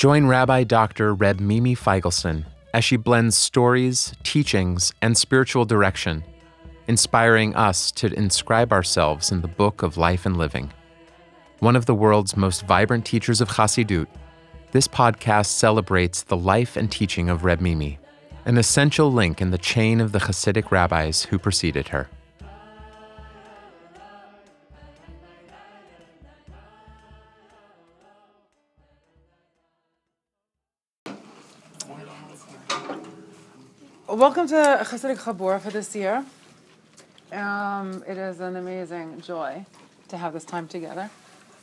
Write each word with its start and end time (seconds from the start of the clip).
Join 0.00 0.28
Rabbi 0.28 0.64
Dr. 0.64 1.12
Reb 1.12 1.40
Mimi 1.40 1.76
Feigelson 1.76 2.46
as 2.72 2.86
she 2.86 2.96
blends 2.96 3.36
stories, 3.36 4.14
teachings, 4.22 4.94
and 5.02 5.14
spiritual 5.14 5.66
direction, 5.66 6.24
inspiring 6.88 7.54
us 7.54 7.92
to 7.92 8.10
inscribe 8.14 8.72
ourselves 8.72 9.30
in 9.30 9.42
the 9.42 9.46
book 9.46 9.82
of 9.82 9.98
life 9.98 10.24
and 10.24 10.38
living. 10.38 10.72
One 11.58 11.76
of 11.76 11.84
the 11.84 11.94
world's 11.94 12.34
most 12.34 12.64
vibrant 12.64 13.04
teachers 13.04 13.42
of 13.42 13.50
Chassidut, 13.50 14.06
this 14.72 14.88
podcast 14.88 15.48
celebrates 15.48 16.22
the 16.22 16.34
life 16.34 16.78
and 16.78 16.90
teaching 16.90 17.28
of 17.28 17.44
Reb 17.44 17.60
Mimi, 17.60 17.98
an 18.46 18.56
essential 18.56 19.12
link 19.12 19.42
in 19.42 19.50
the 19.50 19.58
chain 19.58 20.00
of 20.00 20.12
the 20.12 20.20
Hasidic 20.20 20.70
rabbis 20.70 21.24
who 21.24 21.38
preceded 21.38 21.88
her. 21.88 22.08
Welcome 34.20 34.48
to 34.48 34.84
Hasidic 34.84 35.16
Chabur 35.16 35.58
for 35.62 35.70
this 35.70 35.96
year. 35.96 36.22
Um, 37.32 38.04
it 38.06 38.18
is 38.18 38.40
an 38.40 38.56
amazing 38.56 39.22
joy 39.22 39.64
to 40.08 40.18
have 40.18 40.34
this 40.34 40.44
time 40.44 40.68
together. 40.68 41.08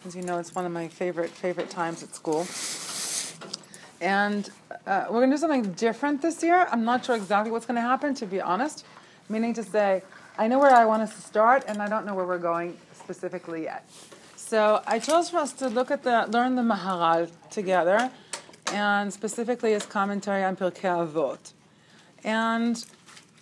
As 0.08 0.16
you 0.16 0.24
know, 0.24 0.40
it's 0.40 0.56
one 0.56 0.66
of 0.66 0.72
my 0.72 0.88
favorite 0.88 1.30
favorite 1.30 1.70
times 1.70 2.02
at 2.02 2.16
school. 2.16 2.48
And 4.02 4.50
uh, 4.88 5.06
we're 5.08 5.20
going 5.20 5.30
to 5.30 5.36
do 5.36 5.40
something 5.40 5.72
different 5.74 6.24
this 6.24 6.42
year. 6.42 6.68
I'm 6.72 6.84
not 6.84 7.06
sure 7.06 7.16
exactly 7.16 7.52
what's 7.52 7.68
going 7.68 7.76
to 7.76 7.88
happen, 7.94 8.16
to 8.16 8.26
be 8.26 8.42
honest. 8.42 8.86
Meaning 9.30 9.54
to 9.54 9.62
say, 9.62 10.02
I 10.40 10.48
know 10.48 10.58
where 10.58 10.74
I 10.74 10.84
want 10.86 11.04
us 11.04 11.14
to 11.14 11.22
start, 11.22 11.64
and 11.68 11.80
I 11.80 11.88
don't 11.88 12.08
know 12.08 12.16
where 12.16 12.26
we're 12.26 12.40
going 12.40 12.76
specifically 12.92 13.66
yet. 13.66 13.88
So 14.36 14.82
I 14.88 14.98
chose 14.98 15.30
for 15.30 15.38
us 15.38 15.54
to 15.62 15.70
look 15.70 15.92
at 15.92 16.02
the 16.02 16.26
learn 16.32 16.56
the 16.56 16.64
Maharal 16.64 17.30
together, 17.52 18.10
and 18.74 19.14
specifically 19.14 19.74
his 19.74 19.86
commentary 19.86 20.44
on 20.44 20.56
Pirkei 20.56 21.08
Avot. 21.08 21.54
And 22.24 22.84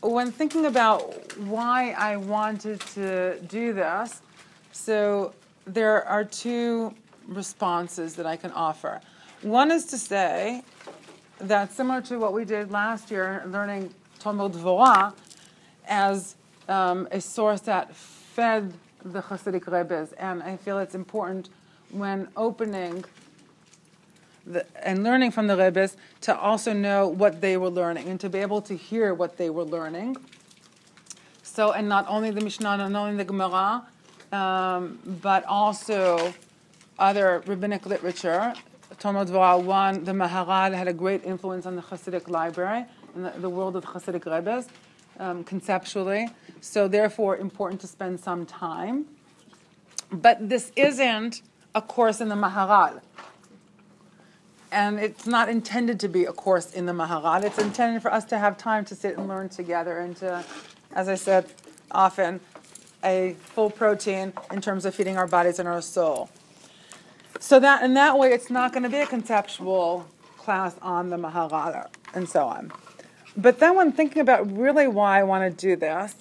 when 0.02 0.32
thinking 0.32 0.66
about 0.66 1.38
why 1.38 1.92
I 1.92 2.18
wanted 2.18 2.82
to 2.94 3.40
do 3.42 3.74
this, 3.74 4.22
so 4.72 5.34
there 5.66 6.06
are 6.06 6.24
two 6.24 6.94
responses 7.28 8.16
that 8.16 8.26
I 8.26 8.36
can 8.36 8.52
offer. 8.52 9.02
One 9.42 9.72
is 9.72 9.86
to 9.86 9.98
say 9.98 10.64
that 11.40 11.74
similar 11.74 12.02
to 12.02 12.18
what 12.18 12.34
we 12.34 12.46
did 12.46 12.72
last 12.72 13.12
year, 13.12 13.44
learning 13.48 13.94
Tomer 14.20 14.52
Devorah 14.52 15.14
as 15.88 16.36
um, 16.68 17.08
a 17.12 17.22
source 17.22 17.62
that 17.62 17.96
fed 17.96 18.74
the 19.04 19.22
Hasidic 19.22 19.68
Rebbe's, 19.68 20.14
and 20.14 20.42
I 20.42 20.58
feel 20.58 20.80
it's 20.80 20.96
important 20.96 21.50
when 21.92 22.28
opening 22.36 23.06
the, 24.46 24.66
and 24.86 25.04
learning 25.04 25.32
from 25.32 25.48
the 25.48 25.58
Rebbe's 25.58 25.98
to 26.22 26.38
also 26.38 26.74
know 26.74 27.08
what 27.08 27.42
they 27.42 27.58
were 27.58 27.70
learning 27.70 28.08
and 28.08 28.20
to 28.20 28.30
be 28.30 28.40
able 28.40 28.62
to 28.64 28.76
hear 28.76 29.14
what 29.14 29.38
they 29.38 29.50
were 29.50 29.64
learning. 29.64 30.18
So, 31.44 31.72
and 31.72 31.88
not 31.90 32.06
only 32.08 32.32
the 32.32 32.42
Mishnah, 32.42 32.78
not 32.78 32.94
only 32.94 33.18
the 33.18 33.26
Gemara, 33.26 33.88
um, 34.32 35.00
but 35.22 35.46
also 35.46 36.34
other 37.00 37.44
rabbinic 37.46 37.86
literature. 37.86 38.54
Tomer 39.00 39.26
Devorah 39.26 39.62
1, 39.64 40.04
the 40.04 40.12
Maharal 40.12 40.74
had 40.74 40.88
a 40.88 40.94
great 40.94 41.24
influence 41.24 41.66
on 41.66 41.76
the 41.76 41.82
Hasidic 41.82 42.30
library 42.30 42.86
and 43.16 43.26
the, 43.26 43.32
the 43.40 43.50
world 43.50 43.76
of 43.76 43.84
Hasidic 43.84 44.26
Rebbe's 44.26 44.68
um, 45.20 45.44
conceptually. 45.44 46.30
So, 46.62 46.88
therefore, 46.88 47.38
important 47.38 47.82
to 47.82 47.88
spend 47.88 48.20
some 48.20 48.46
time. 48.46 49.06
But 50.12 50.50
this 50.50 50.72
isn't 50.76 51.42
a 51.74 51.82
course 51.82 52.22
in 52.22 52.30
the 52.30 52.36
Maharal 52.36 53.02
and 54.72 55.00
it's 55.00 55.26
not 55.26 55.50
intended 55.50 56.00
to 56.02 56.08
be 56.08 56.26
a 56.26 56.34
course 56.34 56.74
in 56.74 56.86
the 56.86 56.92
Maharal. 56.92 57.44
It's 57.44 57.60
intended 57.60 58.02
for 58.02 58.12
us 58.12 58.26
to 58.26 58.38
have 58.38 58.58
time 58.58 58.86
to 58.86 58.96
sit 58.96 59.18
and 59.18 59.28
learn 59.28 59.50
together 59.50 60.00
and 60.00 60.16
to, 60.18 60.44
as 60.94 61.08
I 61.08 61.16
said 61.16 61.46
often, 61.92 62.40
a 63.04 63.36
full 63.40 63.70
protein 63.70 64.34
in 64.52 64.62
terms 64.62 64.86
of 64.86 64.96
feeding 64.96 65.18
our 65.18 65.28
bodies 65.28 65.60
and 65.60 65.68
our 65.68 65.82
soul. 65.82 66.30
So 67.40 67.60
that 67.60 67.84
in 67.84 67.94
that 67.96 68.18
way, 68.18 68.32
it's 68.32 68.50
not 68.50 68.74
going 68.74 68.84
to 68.84 68.90
be 68.90 68.98
a 68.98 69.06
conceptual 69.06 70.08
class 70.38 70.76
on 70.82 71.10
the 71.10 71.18
Maharal 71.18 71.88
and 72.14 72.28
so 72.28 72.46
on. 72.48 72.72
But 73.38 73.60
then, 73.60 73.76
when 73.76 73.92
thinking 73.92 74.22
about 74.22 74.50
really 74.56 74.88
why 74.88 75.20
I 75.20 75.24
want 75.24 75.44
to 75.44 75.68
do 75.68 75.76
this, 75.76 76.16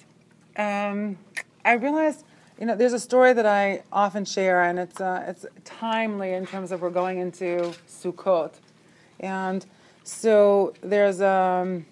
um, 0.57 1.17
I 1.63 1.73
realized 1.73 2.24
you 2.59 2.65
know, 2.65 2.75
there's 2.75 2.93
a 2.93 2.99
story 2.99 3.33
that 3.33 3.45
I 3.45 3.83
often 3.91 4.23
share, 4.23 4.63
and 4.63 4.79
it's 4.79 5.01
uh, 5.01 5.25
it's 5.27 5.45
timely 5.65 6.33
in 6.33 6.45
terms 6.45 6.71
of 6.71 6.81
we're 6.81 6.89
going 6.89 7.17
into 7.17 7.73
Sukkot, 7.87 8.53
and 9.19 9.65
so 10.03 10.73
there's 10.81 11.19
um, 11.21 11.85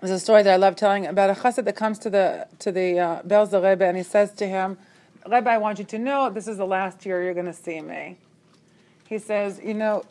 there's 0.00 0.12
a 0.12 0.20
story 0.20 0.44
that 0.44 0.52
I 0.52 0.56
love 0.56 0.76
telling 0.76 1.06
about 1.06 1.30
a 1.30 1.34
chassid 1.34 1.64
that 1.64 1.74
comes 1.74 1.98
to 2.00 2.10
the 2.10 2.46
to 2.60 2.70
the 2.70 2.98
uh, 2.98 3.22
Belzer 3.22 3.62
Rebbe, 3.62 3.84
and 3.84 3.96
he 3.96 4.04
says 4.04 4.32
to 4.34 4.46
him, 4.46 4.78
Rebbe, 5.26 5.50
I 5.50 5.58
want 5.58 5.80
you 5.80 5.84
to 5.86 5.98
know 5.98 6.30
this 6.30 6.46
is 6.46 6.58
the 6.58 6.66
last 6.66 7.04
year 7.04 7.22
you're 7.24 7.34
going 7.34 7.46
to 7.46 7.52
see 7.52 7.80
me. 7.80 8.18
He 9.08 9.18
says, 9.18 9.60
you 9.62 9.74
know, 9.74 10.04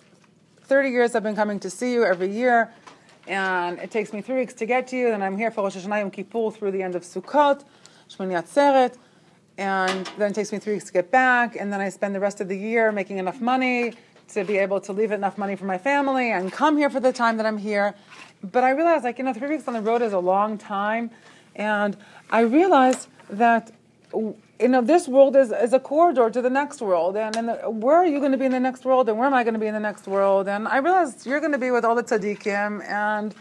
30 0.63 0.89
years 0.89 1.15
I've 1.15 1.23
been 1.23 1.35
coming 1.35 1.59
to 1.61 1.69
see 1.69 1.93
you 1.93 2.03
every 2.03 2.29
year, 2.29 2.73
and 3.25 3.79
it 3.79 3.89
takes 3.89 4.11
me 4.11 4.21
three 4.21 4.35
weeks 4.35 4.53
to 4.55 4.65
get 4.65 4.87
to 4.87 4.97
you, 4.97 5.13
and 5.13 5.23
I'm 5.23 5.37
here 5.37 5.49
for 5.49 5.63
Rosh 5.63 5.77
Hashanah 5.77 5.99
Yom 5.99 6.11
Kippur 6.11 6.51
through 6.51 6.71
the 6.71 6.83
end 6.83 6.95
of 6.95 7.03
Sukkot, 7.03 7.63
Shmini 8.09 8.37
Atzeret 8.41 8.97
and 9.61 10.07
then 10.17 10.31
it 10.31 10.33
takes 10.33 10.51
me 10.51 10.57
three 10.57 10.73
weeks 10.73 10.85
to 10.85 10.93
get 10.93 11.11
back, 11.11 11.55
and 11.55 11.71
then 11.71 11.79
I 11.79 11.89
spend 11.89 12.15
the 12.15 12.19
rest 12.19 12.41
of 12.41 12.47
the 12.47 12.57
year 12.57 12.91
making 12.91 13.19
enough 13.19 13.39
money 13.39 13.93
to 14.29 14.43
be 14.43 14.57
able 14.57 14.81
to 14.81 14.91
leave 14.91 15.11
enough 15.11 15.37
money 15.37 15.55
for 15.55 15.65
my 15.65 15.77
family 15.77 16.31
and 16.31 16.51
come 16.51 16.77
here 16.77 16.89
for 16.89 16.99
the 16.99 17.13
time 17.13 17.37
that 17.37 17.45
I'm 17.45 17.59
here. 17.59 17.93
But 18.43 18.63
I 18.63 18.71
realized, 18.71 19.03
like, 19.03 19.19
you 19.19 19.23
know, 19.23 19.33
three 19.33 19.49
weeks 19.49 19.67
on 19.67 19.75
the 19.75 19.81
road 19.81 20.01
is 20.01 20.13
a 20.13 20.19
long 20.19 20.57
time, 20.57 21.11
and 21.55 21.95
I 22.31 22.39
realized 22.39 23.07
that, 23.29 23.71
you 24.13 24.67
know, 24.67 24.81
this 24.81 25.07
world 25.07 25.35
is, 25.35 25.51
is 25.51 25.73
a 25.73 25.79
corridor 25.79 26.31
to 26.31 26.41
the 26.41 26.49
next 26.49 26.81
world, 26.81 27.15
and, 27.15 27.35
and 27.35 27.49
the, 27.49 27.53
where 27.69 27.97
are 27.97 28.05
you 28.07 28.19
going 28.19 28.31
to 28.31 28.39
be 28.39 28.45
in 28.45 28.51
the 28.51 28.59
next 28.59 28.83
world, 28.83 29.09
and 29.09 29.17
where 29.19 29.27
am 29.27 29.35
I 29.35 29.43
going 29.43 29.53
to 29.53 29.59
be 29.59 29.67
in 29.67 29.75
the 29.75 29.79
next 29.79 30.07
world? 30.07 30.47
And 30.47 30.67
I 30.67 30.77
realized 30.77 31.27
you're 31.27 31.39
going 31.39 31.51
to 31.51 31.59
be 31.59 31.69
with 31.69 31.85
all 31.85 31.93
the 31.93 32.03
tzaddikim, 32.03 32.83
and 32.89 33.35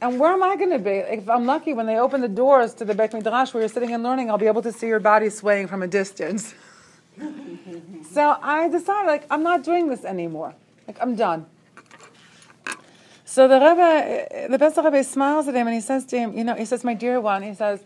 and 0.00 0.20
where 0.20 0.32
am 0.32 0.42
I 0.42 0.56
going 0.56 0.70
to 0.70 0.78
be? 0.78 0.90
If 0.90 1.28
I'm 1.28 1.46
lucky, 1.46 1.72
when 1.72 1.86
they 1.86 1.98
open 1.98 2.20
the 2.20 2.28
doors 2.28 2.74
to 2.74 2.84
the 2.84 2.94
Beit 2.94 3.12
Midrash 3.12 3.54
where 3.54 3.62
you're 3.62 3.68
sitting 3.68 3.92
and 3.92 4.02
learning, 4.02 4.30
I'll 4.30 4.38
be 4.38 4.46
able 4.46 4.62
to 4.62 4.72
see 4.72 4.86
your 4.88 5.00
body 5.00 5.30
swaying 5.30 5.68
from 5.68 5.82
a 5.82 5.86
distance. 5.86 6.54
so 8.10 8.36
I 8.42 8.68
decided, 8.68 9.06
like, 9.06 9.26
I'm 9.30 9.42
not 9.42 9.64
doing 9.64 9.88
this 9.88 10.04
anymore. 10.04 10.54
Like, 10.86 10.98
I'm 11.00 11.16
done. 11.16 11.46
So 13.24 13.48
the 13.48 13.58
Rebbe, 13.58 14.48
the 14.50 14.58
Pesach 14.58 14.84
Rebbe 14.84 15.02
smiles 15.02 15.48
at 15.48 15.54
him 15.54 15.66
and 15.66 15.74
he 15.74 15.80
says 15.80 16.04
to 16.06 16.18
him, 16.18 16.36
you 16.36 16.44
know, 16.44 16.54
he 16.54 16.64
says, 16.64 16.84
my 16.84 16.94
dear 16.94 17.20
one, 17.20 17.42
he 17.42 17.54
says, 17.54 17.80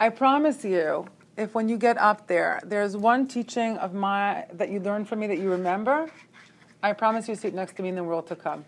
I 0.00 0.08
promise 0.08 0.64
you, 0.64 1.06
if 1.36 1.54
when 1.54 1.68
you 1.68 1.76
get 1.76 1.98
up 1.98 2.26
there, 2.26 2.60
there's 2.64 2.96
one 2.96 3.28
teaching 3.28 3.76
of 3.78 3.94
my 3.94 4.44
that 4.52 4.70
you 4.70 4.80
learned 4.80 5.08
from 5.08 5.20
me 5.20 5.26
that 5.28 5.38
you 5.38 5.50
remember, 5.50 6.10
I 6.82 6.92
promise 6.94 7.28
you 7.28 7.34
sit 7.34 7.54
next 7.54 7.76
to 7.76 7.82
me 7.82 7.90
in 7.90 7.94
the 7.94 8.04
world 8.04 8.26
to 8.28 8.36
come. 8.36 8.64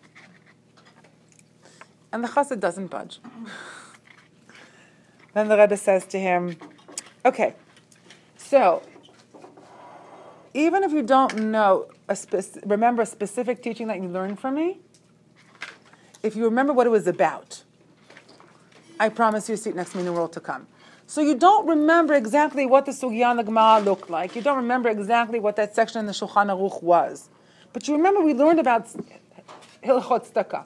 And 2.13 2.25
the 2.25 2.29
chassid 2.29 2.61
doesn't 2.61 2.89
budge. 2.89 3.21
then 5.35 5.49
the 5.49 5.59
Rebbe 5.59 5.77
says 5.77 6.07
to 6.07 6.19
him, 6.19 6.57
okay, 7.25 7.55
so 8.37 8.83
even 10.55 10.83
if 10.83 10.93
you 10.93 11.03
don't 11.03 11.37
know, 11.37 11.87
a 12.09 12.17
remember 12.65 13.03
a 13.03 13.07
specific 13.07 13.63
teaching 13.63 13.89
that 13.89 14.01
you 14.01 14.09
learned 14.09 14.41
from 14.41 14.55
me, 14.55 14.81
if 16.23 16.35
you 16.35 16.45
remember 16.45 16.73
what 16.73 16.87
it 16.87 16.91
was 16.91 17.07
about, 17.07 17.63
I 18.99 19.09
promise 19.09 19.49
you 19.49 19.55
a 19.55 19.59
seat 19.59 19.77
next 19.77 19.93
to 19.93 19.99
me 19.99 20.01
in 20.01 20.07
the 20.07 20.13
world 20.13 20.33
to 20.33 20.41
come. 20.41 20.67
So 21.07 21.21
you 21.21 21.37
don't 21.37 21.67
remember 21.67 22.15
exactly 22.15 22.67
what 22.67 22.85
the 22.87 22.93
Sugya 22.93 23.37
the 23.37 23.45
Gemara 23.45 23.81
looked 23.81 24.11
like. 24.11 24.35
You 24.35 24.43
don't 24.43 24.57
remember 24.57 24.89
exactly 24.89 25.39
what 25.39 25.57
that 25.57 25.75
section 25.75 26.01
in 26.01 26.07
the 26.07 26.13
Shulchan 26.13 26.49
Aruch 26.49 26.83
was. 26.83 27.31
But 27.73 27.87
you 27.87 27.97
remember 27.97 28.21
we 28.21 28.35
learned 28.35 28.59
about 28.59 28.89
Hilchot 29.83 30.33
Tzedakah. 30.33 30.65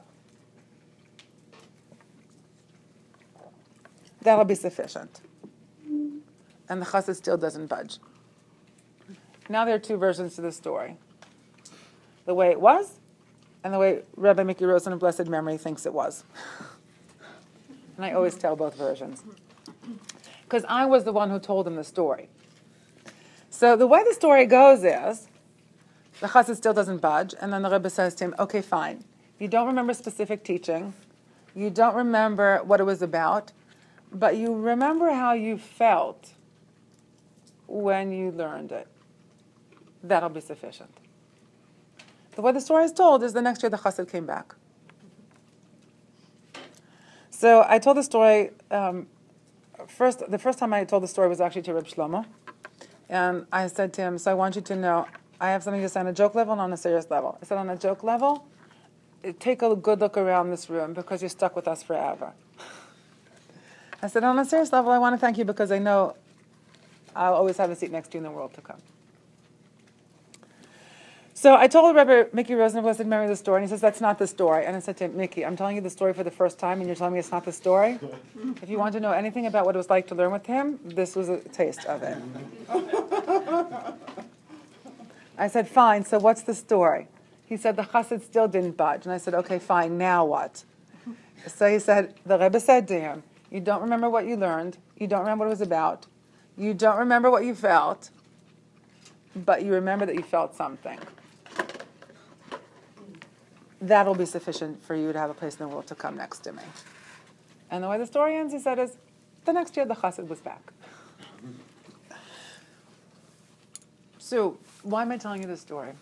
That'll 4.23 4.45
be 4.45 4.55
sufficient. 4.55 5.21
And 6.69 6.81
the 6.81 6.87
chassid 6.87 7.17
still 7.17 7.37
doesn't 7.37 7.67
budge. 7.67 7.99
Now 9.49 9.65
there 9.65 9.75
are 9.75 9.81
two 9.81 9.97
versions 9.97 10.37
to 10.37 10.41
the 10.41 10.53
story. 10.53 10.97
The 12.25 12.35
way 12.35 12.51
it 12.51 12.61
was, 12.61 13.01
and 13.65 13.75
the 13.75 13.79
way 13.79 14.03
Rabbi 14.17 14.45
Mickey 14.45 14.65
Rosen 14.65 14.93
of 14.93 15.01
blessed 15.01 15.27
memory 15.27 15.59
thinks 15.59 15.87
it 15.87 15.93
was. 15.93 16.25
and 17.97 18.05
I 18.07 18.13
always 18.13 18.37
tell 18.37 18.55
both 18.55 18.77
versions. 18.77 19.25
Because 20.45 20.65
I 20.69 20.87
was 20.87 21.03
the 21.03 21.13
one 21.13 21.31
who 21.31 21.41
told 21.41 21.67
him 21.67 21.75
the 21.75 21.85
story. 21.85 22.29
So 23.51 23.77
the 23.77 23.87
way 23.87 24.05
the 24.05 24.15
story 24.15 24.47
goes 24.47 24.85
is, 24.85 25.29
the 26.21 26.29
chassid 26.29 26.57
still 26.57 26.73
doesn't 26.73 26.99
budge, 26.99 27.35
and 27.41 27.53
then 27.53 27.63
the 27.63 27.71
Rebbe 27.71 27.91
says 27.91 28.15
to 28.17 28.25
him, 28.25 28.35
okay, 28.39 28.63
fine. 28.63 29.03
You 29.41 29.49
don't 29.49 29.67
remember 29.67 29.95
specific 29.95 30.45
teaching. 30.45 30.95
You 31.55 31.71
don't 31.71 31.97
remember 31.97 32.61
what 32.63 32.79
it 32.79 32.85
was 32.85 33.03
about 33.03 33.51
but 34.13 34.37
you 34.37 34.55
remember 34.55 35.11
how 35.13 35.33
you 35.33 35.57
felt 35.57 36.33
when 37.67 38.13
you 38.13 38.31
learned 38.31 38.73
it. 38.73 38.87
That'll 40.03 40.29
be 40.29 40.41
sufficient. 40.41 40.91
The 42.35 42.43
way 42.43 42.53
the 42.53 42.61
story 42.61 42.85
is 42.85 42.93
told 42.93 43.23
is 43.23 43.33
the 43.33 43.43
next 43.43 43.63
year 43.63 43.71
the 43.71 43.77
chassid 43.79 44.11
came 44.11 44.27
back. 44.27 44.55
So 47.31 47.65
I 47.67 47.79
told 47.79 47.97
the 47.97 48.03
story. 48.03 48.51
Um, 48.71 49.09
first, 49.87 50.31
the 50.31 50.39
first 50.39 50.59
time 50.59 50.73
I 50.73 50.85
told 50.85 51.03
the 51.03 51.09
story 51.09 51.29
was 51.29 51.41
actually 51.41 51.63
to 51.63 51.75
Reb 51.75 51.87
Shlomo, 51.87 52.25
and 53.09 53.47
I 53.53 53.67
said 53.67 53.93
to 53.95 54.03
him, 54.03 54.19
"So 54.19 54.31
I 54.31 54.35
want 54.35 54.55
you 54.57 54.63
to 54.63 54.77
know, 54.77 55.07
I 55.41 55.51
have 55.51 55.63
something 55.63 55.83
to 55.83 55.89
say 55.89 56.01
on 56.01 56.07
a 56.07 56.13
joke 56.13 56.35
level 56.35 56.53
and 56.53 56.61
on 56.61 56.73
a 56.73 56.77
serious 56.77 57.11
level." 57.11 57.39
I 57.43 57.47
said, 57.47 57.59
"On 57.59 57.69
a 57.69 57.77
joke 57.77 58.05
level, 58.05 58.47
take 59.41 59.63
a 59.63 59.75
good 59.75 60.01
look 60.01 60.17
around 60.17 60.51
this 60.51 60.71
room 60.71 60.93
because 60.93 61.21
you're 61.23 61.29
stuck 61.29 61.57
with 61.57 61.67
us 61.67 61.83
forever." 61.83 62.33
I 64.03 64.09
said, 64.09 64.25
"On 64.25 64.39
a 64.39 64.45
serious 64.45 64.73
level, 64.73 64.91
I 64.91 64.99
want 64.99 65.15
to 65.15 65.19
thank 65.19 65.39
you 65.39 65.45
because 65.45 65.71
I 65.71 65.79
know 65.79 66.17
I'll 67.15 67.35
always 67.35 67.57
have 67.59 67.71
a 67.71 67.77
seat 67.77 67.93
next 67.93 68.09
to 68.09 68.19
you 68.19 68.19
in 68.19 68.25
the 68.25 68.31
world 68.31 68.53
to 68.55 68.61
come." 68.61 68.81
So 71.43 71.57
I 71.57 71.67
told 71.67 71.97
Rabbi 71.97 72.29
Mickey 72.33 72.55
Rosenberg, 72.55 72.95
I 72.95 72.97
said, 72.97 73.09
Mary, 73.09 73.27
the 73.27 73.35
story. 73.35 73.63
And 73.63 73.65
he 73.65 73.69
says, 73.69 73.81
that's 73.81 74.01
not 74.01 74.17
the 74.17 74.29
story. 74.29 74.65
And 74.65 74.77
I 74.77 74.79
said 74.79 74.97
to 74.99 75.07
him, 75.07 75.17
Mickey, 75.17 75.45
I'm 75.45 75.57
telling 75.57 75.75
you 75.75 75.83
the 75.83 75.91
story 75.91 76.13
for 76.13 76.23
the 76.23 76.31
first 76.31 76.57
time, 76.57 76.79
and 76.79 76.87
you're 76.87 76.95
telling 76.95 77.15
me 77.15 77.19
it's 77.19 77.33
not 77.33 77.45
the 77.45 77.51
story? 77.51 77.99
if 78.63 78.71
you 78.71 78.79
want 78.79 78.93
to 78.93 79.01
know 79.01 79.11
anything 79.11 79.47
about 79.47 79.67
what 79.67 79.75
it 79.75 79.79
was 79.79 79.91
like 79.91 80.07
to 80.07 80.15
learn 80.15 80.31
with 80.31 80.47
him, 80.47 80.79
this 80.85 81.17
was 81.17 81.29
a 81.29 81.41
taste 81.41 81.85
of 81.87 82.05
it. 82.05 82.17
I 85.37 85.49
said, 85.49 85.67
fine, 85.67 86.05
so 86.05 86.21
what's 86.21 86.43
the 86.43 86.55
story? 86.55 87.09
He 87.45 87.57
said, 87.57 87.75
the 87.75 87.83
chassid 87.83 88.23
still 88.23 88.47
didn't 88.47 88.77
budge. 88.77 89.05
And 89.05 89.13
I 89.13 89.19
said, 89.19 89.35
okay, 89.35 89.59
fine, 89.59 89.99
now 89.99 90.25
what? 90.25 90.63
So 91.49 91.69
he 91.69 91.81
said, 91.81 92.15
the 92.25 92.39
Rebbe 92.39 92.61
said 92.61 92.87
to 92.87 93.01
him, 93.01 93.25
you 93.53 93.61
don't 93.61 93.83
remember 93.83 94.09
what 94.09 94.27
you 94.27 94.35
learned, 94.35 94.79
you 94.97 95.07
don't 95.07 95.21
remember 95.21 95.45
what 95.45 95.49
it 95.49 95.59
was 95.59 95.61
about, 95.61 96.07
you 96.57 96.73
don't 96.73 96.97
remember 96.97 97.31
what 97.31 97.45
you 97.45 97.55
felt, 97.55 98.09
but 99.37 99.63
you 99.63 99.75
remember 99.75 100.07
that 100.07 100.15
you 100.15 100.23
felt 100.23 100.57
something 100.57 100.99
that'll 103.83 104.15
be 104.15 104.25
sufficient 104.25 104.83
for 104.83 104.95
you 104.95 105.13
to 105.13 105.19
have 105.19 105.29
a 105.29 105.35
place 105.35 105.55
in 105.55 105.69
the 105.69 105.69
world 105.69 105.87
to 105.89 105.95
come 105.95 106.17
next 106.17 106.39
to 106.41 106.53
me. 106.53 106.63
And 107.71 107.85
the 107.85 107.89
way 107.89 107.99
the 107.99 108.07
story 108.07 108.37
ends, 108.37 108.53
he 108.53 108.59
said, 108.59 108.79
is 108.79 108.97
the 109.45 109.53
next 109.53 109.77
year 109.77 109.85
the 109.85 109.95
chassid 109.95 110.29
was 110.29 110.41
back. 110.41 110.73
So, 114.19 114.57
why 114.83 115.03
am 115.03 115.11
I 115.11 115.19
telling 115.19 115.43
you 115.43 115.49
this 115.49 115.61
story? 115.61 115.93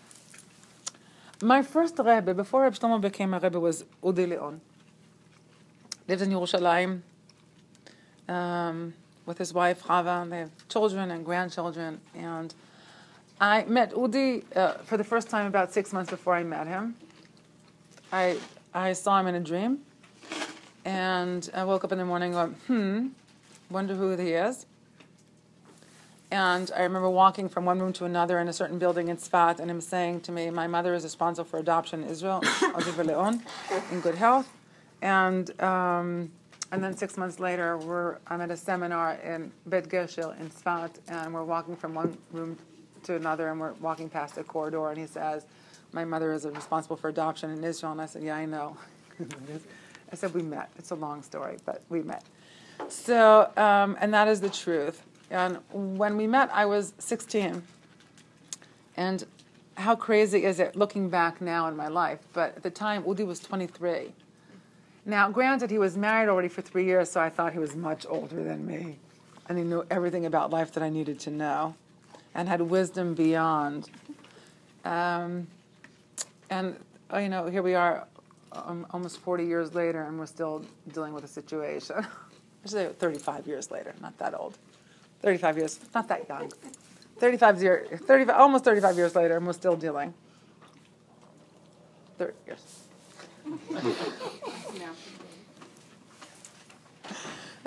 My 1.41 1.63
first 1.63 1.97
Rebbe, 1.97 2.33
before 2.33 2.61
Reb 2.61 2.75
Shlomo 2.75 3.01
became 3.01 3.33
a 3.33 3.39
Rebbe, 3.39 3.59
was 3.59 3.83
Udi 4.03 4.29
Leon. 4.29 4.61
Lived 6.07 6.21
in 6.21 6.29
Yerushalayim 6.29 7.01
um, 8.27 8.93
with 9.25 9.37
his 9.37 9.53
wife 9.53 9.83
Chava. 9.83 10.29
They 10.29 10.39
have 10.39 10.67
children 10.67 11.11
and 11.11 11.25
grandchildren. 11.25 11.99
And 12.15 12.53
I 13.39 13.65
met 13.65 13.91
Udi 13.91 14.43
uh, 14.55 14.73
for 14.79 14.97
the 14.97 15.03
first 15.03 15.29
time 15.29 15.47
about 15.47 15.73
six 15.73 15.93
months 15.93 16.11
before 16.11 16.35
I 16.35 16.43
met 16.43 16.67
him. 16.67 16.95
I, 18.11 18.37
I 18.73 18.93
saw 18.93 19.19
him 19.19 19.27
in 19.27 19.35
a 19.35 19.39
dream, 19.39 19.79
and 20.83 21.49
I 21.53 21.63
woke 21.63 21.83
up 21.83 21.91
in 21.91 21.97
the 21.97 22.05
morning 22.05 22.33
going, 22.33 22.55
hmm, 22.67 23.07
wonder 23.69 23.95
who 23.95 24.15
he 24.17 24.33
is. 24.33 24.65
And 26.29 26.71
I 26.75 26.83
remember 26.83 27.09
walking 27.09 27.49
from 27.49 27.65
one 27.65 27.79
room 27.79 27.91
to 27.93 28.05
another 28.05 28.39
in 28.39 28.47
a 28.47 28.53
certain 28.53 28.79
building 28.79 29.09
in 29.09 29.17
Sfat, 29.17 29.59
and 29.59 29.69
him 29.69 29.81
saying 29.81 30.21
to 30.21 30.31
me, 30.31 30.49
"My 30.49 30.65
mother 30.65 30.93
is 30.93 31.03
responsible 31.03 31.49
for 31.49 31.59
adoption 31.59 32.03
in 32.03 32.09
Israel, 32.09 32.41
Leon, 32.97 33.41
in 33.91 33.99
good 33.99 34.15
health." 34.15 34.49
And 35.01 35.61
um, 35.61 36.31
and 36.71 36.83
then 36.83 36.95
six 36.95 37.17
months 37.17 37.39
later, 37.39 37.77
we're 37.77 38.17
I'm 38.27 38.41
at 38.41 38.51
a 38.51 38.57
seminar 38.57 39.13
in 39.23 39.51
Bet 39.65 39.85
in 39.85 40.49
Sfat, 40.49 40.91
and 41.07 41.33
we're 41.33 41.43
walking 41.43 41.75
from 41.75 41.93
one 41.93 42.17
room 42.31 42.57
to 43.03 43.15
another, 43.15 43.49
and 43.49 43.59
we're 43.59 43.73
walking 43.73 44.09
past 44.09 44.37
a 44.37 44.43
corridor, 44.43 44.89
and 44.89 44.97
he 44.97 45.07
says, 45.07 45.45
my 45.93 46.05
mother 46.05 46.31
is 46.33 46.45
responsible 46.45 46.95
for 46.95 47.09
adoption 47.09 47.49
in 47.49 47.63
Israel. 47.63 47.91
And 47.91 48.01
I 48.01 48.05
said, 48.05 48.23
yeah, 48.23 48.35
I 48.35 48.45
know. 48.45 48.77
I 50.11 50.15
said, 50.15 50.33
we 50.33 50.41
met. 50.41 50.69
It's 50.77 50.91
a 50.91 50.95
long 50.95 51.21
story, 51.23 51.57
but 51.65 51.81
we 51.89 52.01
met. 52.01 52.23
So, 52.87 53.51
um, 53.57 53.97
and 53.99 54.13
that 54.13 54.27
is 54.27 54.41
the 54.41 54.49
truth. 54.49 55.03
And 55.29 55.59
when 55.71 56.17
we 56.17 56.27
met, 56.27 56.49
I 56.53 56.65
was 56.65 56.93
16. 56.99 57.63
And 58.97 59.25
how 59.75 59.95
crazy 59.95 60.43
is 60.43 60.59
it 60.59 60.75
looking 60.75 61.09
back 61.09 61.41
now 61.41 61.67
in 61.67 61.75
my 61.75 61.87
life? 61.87 62.19
But 62.33 62.57
at 62.57 62.63
the 62.63 62.69
time, 62.69 63.03
Udi 63.03 63.25
was 63.25 63.39
23. 63.39 64.11
Now, 65.05 65.29
granted, 65.29 65.71
he 65.71 65.77
was 65.77 65.97
married 65.97 66.29
already 66.29 66.47
for 66.47 66.61
three 66.61 66.85
years, 66.85 67.09
so 67.09 67.19
I 67.19 67.29
thought 67.29 67.53
he 67.53 67.59
was 67.59 67.75
much 67.75 68.05
older 68.07 68.43
than 68.43 68.65
me. 68.65 68.97
And 69.49 69.57
he 69.57 69.63
knew 69.63 69.83
everything 69.89 70.25
about 70.25 70.51
life 70.51 70.71
that 70.73 70.83
I 70.83 70.89
needed 70.89 71.19
to 71.21 71.31
know 71.31 71.75
and 72.35 72.47
had 72.47 72.61
wisdom 72.61 73.13
beyond. 73.15 73.89
Um, 74.85 75.47
and 76.49 76.75
uh, 77.13 77.17
you 77.17 77.29
know, 77.29 77.47
here 77.47 77.61
we 77.61 77.73
are, 77.73 78.07
um, 78.51 78.85
almost 78.91 79.17
40 79.19 79.45
years 79.45 79.73
later, 79.73 80.03
and 80.03 80.17
we're 80.17 80.25
still 80.25 80.63
dealing 80.93 81.13
with 81.13 81.23
a 81.23 81.27
situation. 81.27 81.95
I 81.99 82.05
should 82.63 82.71
say 82.71 82.87
35 82.87 83.47
years 83.47 83.71
later, 83.71 83.93
not 84.01 84.17
that 84.19 84.39
old. 84.39 84.57
35 85.21 85.57
years, 85.57 85.79
not 85.93 86.07
that 86.07 86.29
young. 86.29 86.51
35 87.17 87.61
years, 87.61 87.99
35, 88.01 88.35
almost 88.35 88.63
35 88.63 88.97
years 88.97 89.15
later, 89.15 89.37
and 89.37 89.45
we're 89.45 89.53
still 89.53 89.75
dealing. 89.75 90.13
30 92.17 92.33
years. 92.45 92.90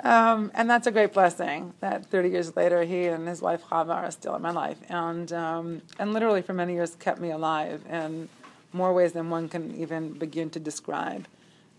Um, 0.03 0.51
and 0.53 0.69
that's 0.69 0.85
a 0.85 0.91
great 0.91 1.13
blessing 1.13 1.73
that 1.79 2.05
30 2.05 2.29
years 2.29 2.55
later, 2.55 2.83
he 2.83 3.05
and 3.05 3.27
his 3.27 3.41
wife 3.41 3.63
Chava 3.63 3.89
are 3.89 4.11
still 4.11 4.35
in 4.35 4.41
my 4.43 4.51
life, 4.51 4.77
and 4.87 5.33
um, 5.33 5.81
and 5.97 6.13
literally 6.13 6.43
for 6.43 6.53
many 6.53 6.73
years 6.73 6.95
kept 6.95 7.19
me 7.19 7.31
alive. 7.31 7.83
in 7.89 8.29
more 8.75 8.93
ways 8.93 9.13
than 9.13 9.29
one 9.29 9.49
can 9.49 9.73
even 9.75 10.11
begin 10.13 10.49
to 10.51 10.59
describe. 10.59 11.27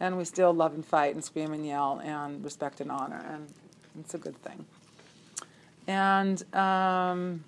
And 0.01 0.17
we 0.19 0.25
still 0.25 0.53
love 0.53 0.75
and 0.75 0.85
fight 0.85 1.15
and 1.15 1.25
scream 1.25 1.53
and 1.53 1.65
yell 1.65 2.01
and 2.03 2.43
respect 2.43 2.81
and 2.81 2.91
honor, 2.91 3.25
and 3.31 3.47
it's 4.01 4.15
a 4.15 4.19
good 4.19 4.37
thing. 4.43 4.65
And 5.87 6.43
um, 6.55 7.45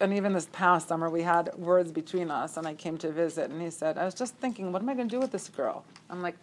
and 0.00 0.12
even 0.12 0.32
this 0.32 0.48
past 0.52 0.88
summer, 0.88 1.10
we 1.10 1.22
had 1.22 1.54
words 1.56 1.90
between 1.92 2.30
us, 2.30 2.56
and 2.56 2.66
I 2.66 2.74
came 2.74 2.98
to 2.98 3.10
visit, 3.10 3.50
and 3.50 3.60
he 3.60 3.70
said, 3.70 3.98
I 3.98 4.04
was 4.04 4.14
just 4.14 4.34
thinking, 4.36 4.72
what 4.72 4.82
am 4.82 4.88
I 4.88 4.94
going 4.94 5.08
to 5.08 5.14
do 5.16 5.20
with 5.20 5.32
this 5.32 5.48
girl? 5.48 5.84
I'm 6.10 6.22
like, 6.22 6.36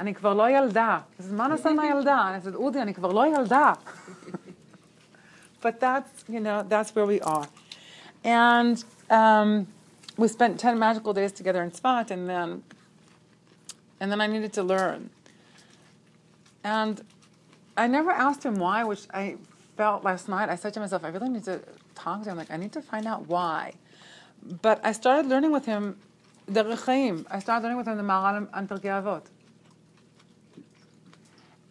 אני 0.00 0.14
כבר 0.14 0.34
לא 0.34 0.50
ילדה. 0.50 1.02
He 1.16 1.22
says, 1.22 1.32
Manasana 1.32 1.76
נעשה 1.76 2.26
and 2.26 2.36
I 2.36 2.40
said, 2.40 2.54
"Udi 2.54 2.82
אני 2.82 2.94
כבר 2.94 3.12
lo 3.12 3.24
ילדה. 3.24 3.76
But 5.60 5.80
that's, 5.80 6.24
you 6.28 6.40
know, 6.40 6.62
that's 6.68 6.94
where 6.94 7.06
we 7.06 7.20
are. 7.22 7.48
And 8.22 8.84
um, 9.08 9.66
we 10.18 10.28
spent 10.28 10.60
10 10.60 10.78
magical 10.78 11.14
days 11.14 11.32
together 11.32 11.62
in 11.62 11.70
Sfat 11.70 12.10
and 12.10 12.28
then, 12.28 12.62
and 13.98 14.12
then 14.12 14.20
I 14.20 14.26
needed 14.26 14.52
to 14.54 14.62
learn. 14.62 15.08
And 16.62 17.02
I 17.76 17.86
never 17.86 18.10
asked 18.10 18.44
him 18.44 18.56
why, 18.56 18.84
which 18.84 19.06
I 19.12 19.36
felt 19.76 20.04
last 20.04 20.28
night. 20.28 20.50
I 20.50 20.56
said 20.56 20.74
to 20.74 20.80
myself, 20.80 21.02
I 21.04 21.08
really 21.08 21.30
need 21.30 21.44
to 21.44 21.60
talk 21.94 22.22
to 22.24 22.30
him. 22.30 22.36
Like, 22.36 22.50
I 22.50 22.56
need 22.56 22.72
to 22.72 22.82
find 22.82 23.06
out 23.06 23.26
why. 23.28 23.74
But 24.62 24.80
I 24.84 24.92
started 24.92 25.28
learning 25.28 25.52
with 25.52 25.66
him 25.66 25.96
the 26.46 26.62
Derech 26.62 26.84
Chaim. 26.84 27.26
I 27.30 27.38
started 27.38 27.62
learning 27.62 27.78
with 27.78 27.88
him 27.88 27.96
the 27.96 28.02
Maharal 28.02 28.48
and 28.52 28.68
Avot. 28.68 29.24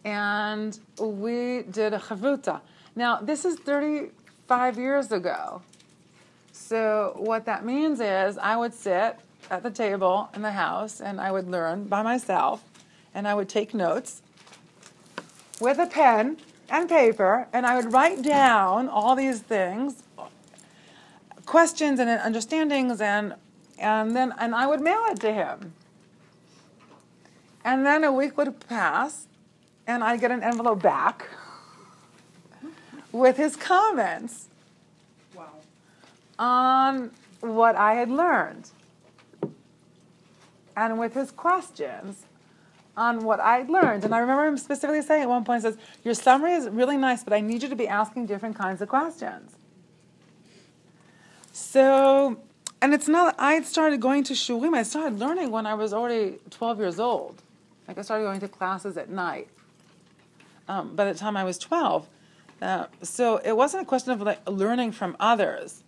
And 0.04 0.78
we 1.00 1.62
did 1.62 1.94
a 1.94 1.98
chavruta. 1.98 2.60
Now, 2.96 3.18
this 3.20 3.44
is 3.44 3.56
35 3.56 4.78
years 4.78 5.12
ago. 5.12 5.62
So 6.52 7.14
what 7.16 7.46
that 7.46 7.64
means 7.64 8.00
is 8.00 8.38
I 8.38 8.56
would 8.56 8.72
sit 8.72 9.18
at 9.50 9.62
the 9.62 9.70
table 9.70 10.30
in 10.34 10.42
the 10.42 10.52
house 10.52 11.00
and 11.00 11.20
I 11.20 11.32
would 11.32 11.50
learn 11.50 11.84
by 11.84 12.02
myself 12.02 12.62
and 13.12 13.26
I 13.26 13.34
would 13.34 13.48
take 13.48 13.74
notes 13.74 14.22
with 15.60 15.78
a 15.78 15.86
pen 15.86 16.36
and 16.70 16.88
paper 16.88 17.48
and 17.52 17.66
I 17.66 17.76
would 17.76 17.92
write 17.92 18.22
down 18.22 18.88
all 18.88 19.16
these 19.16 19.40
things, 19.40 20.03
questions 21.46 22.00
and 22.00 22.08
understandings 22.08 23.00
and 23.00 23.34
and 23.78 24.14
then 24.14 24.32
and 24.38 24.54
I 24.54 24.66
would 24.66 24.80
mail 24.80 25.02
it 25.08 25.20
to 25.20 25.32
him. 25.32 25.72
And 27.64 27.84
then 27.84 28.04
a 28.04 28.12
week 28.12 28.36
would 28.36 28.60
pass 28.68 29.26
and 29.86 30.04
I'd 30.04 30.20
get 30.20 30.30
an 30.30 30.42
envelope 30.42 30.82
back 30.82 31.28
with 33.12 33.36
his 33.36 33.56
comments 33.56 34.48
on 36.38 37.10
what 37.40 37.76
I 37.76 37.94
had 37.94 38.10
learned 38.10 38.70
and 40.76 40.98
with 40.98 41.14
his 41.14 41.30
questions 41.30 42.24
on 42.96 43.24
what 43.24 43.40
I 43.40 43.62
learned. 43.62 44.04
And 44.04 44.14
I 44.14 44.18
remember 44.18 44.46
him 44.46 44.56
specifically 44.56 45.02
saying 45.02 45.22
at 45.22 45.28
one 45.28 45.44
point, 45.44 45.62
he 45.62 45.70
says, 45.70 45.78
Your 46.04 46.14
summary 46.14 46.52
is 46.52 46.68
really 46.68 46.96
nice, 46.96 47.24
but 47.24 47.32
I 47.32 47.40
need 47.40 47.62
you 47.62 47.68
to 47.68 47.76
be 47.76 47.88
asking 47.88 48.26
different 48.26 48.56
kinds 48.56 48.80
of 48.82 48.88
questions. 48.88 49.52
So, 51.54 52.36
and 52.82 52.92
it's 52.92 53.08
not, 53.08 53.34
I 53.38 53.62
started 53.62 54.00
going 54.00 54.24
to 54.24 54.34
shiurim, 54.34 54.76
I 54.76 54.82
started 54.82 55.18
learning 55.18 55.50
when 55.50 55.64
I 55.64 55.74
was 55.74 55.94
already 55.94 56.38
12 56.50 56.78
years 56.78 57.00
old. 57.00 57.40
Like 57.88 57.96
I 57.96 58.02
started 58.02 58.24
going 58.24 58.40
to 58.40 58.48
classes 58.48 58.98
at 58.98 59.08
night 59.08 59.48
um, 60.68 60.94
by 60.94 61.06
the 61.10 61.18
time 61.18 61.36
I 61.36 61.44
was 61.44 61.56
12. 61.56 62.06
Uh, 62.60 62.86
so 63.02 63.38
it 63.38 63.56
wasn't 63.56 63.82
a 63.82 63.86
question 63.86 64.12
of 64.12 64.20
like 64.20 64.40
learning 64.48 64.92
from 64.92 65.16
others 65.18 65.84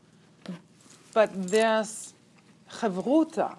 but 1.17 1.31
this 1.49 2.13
chavruta 2.71 3.57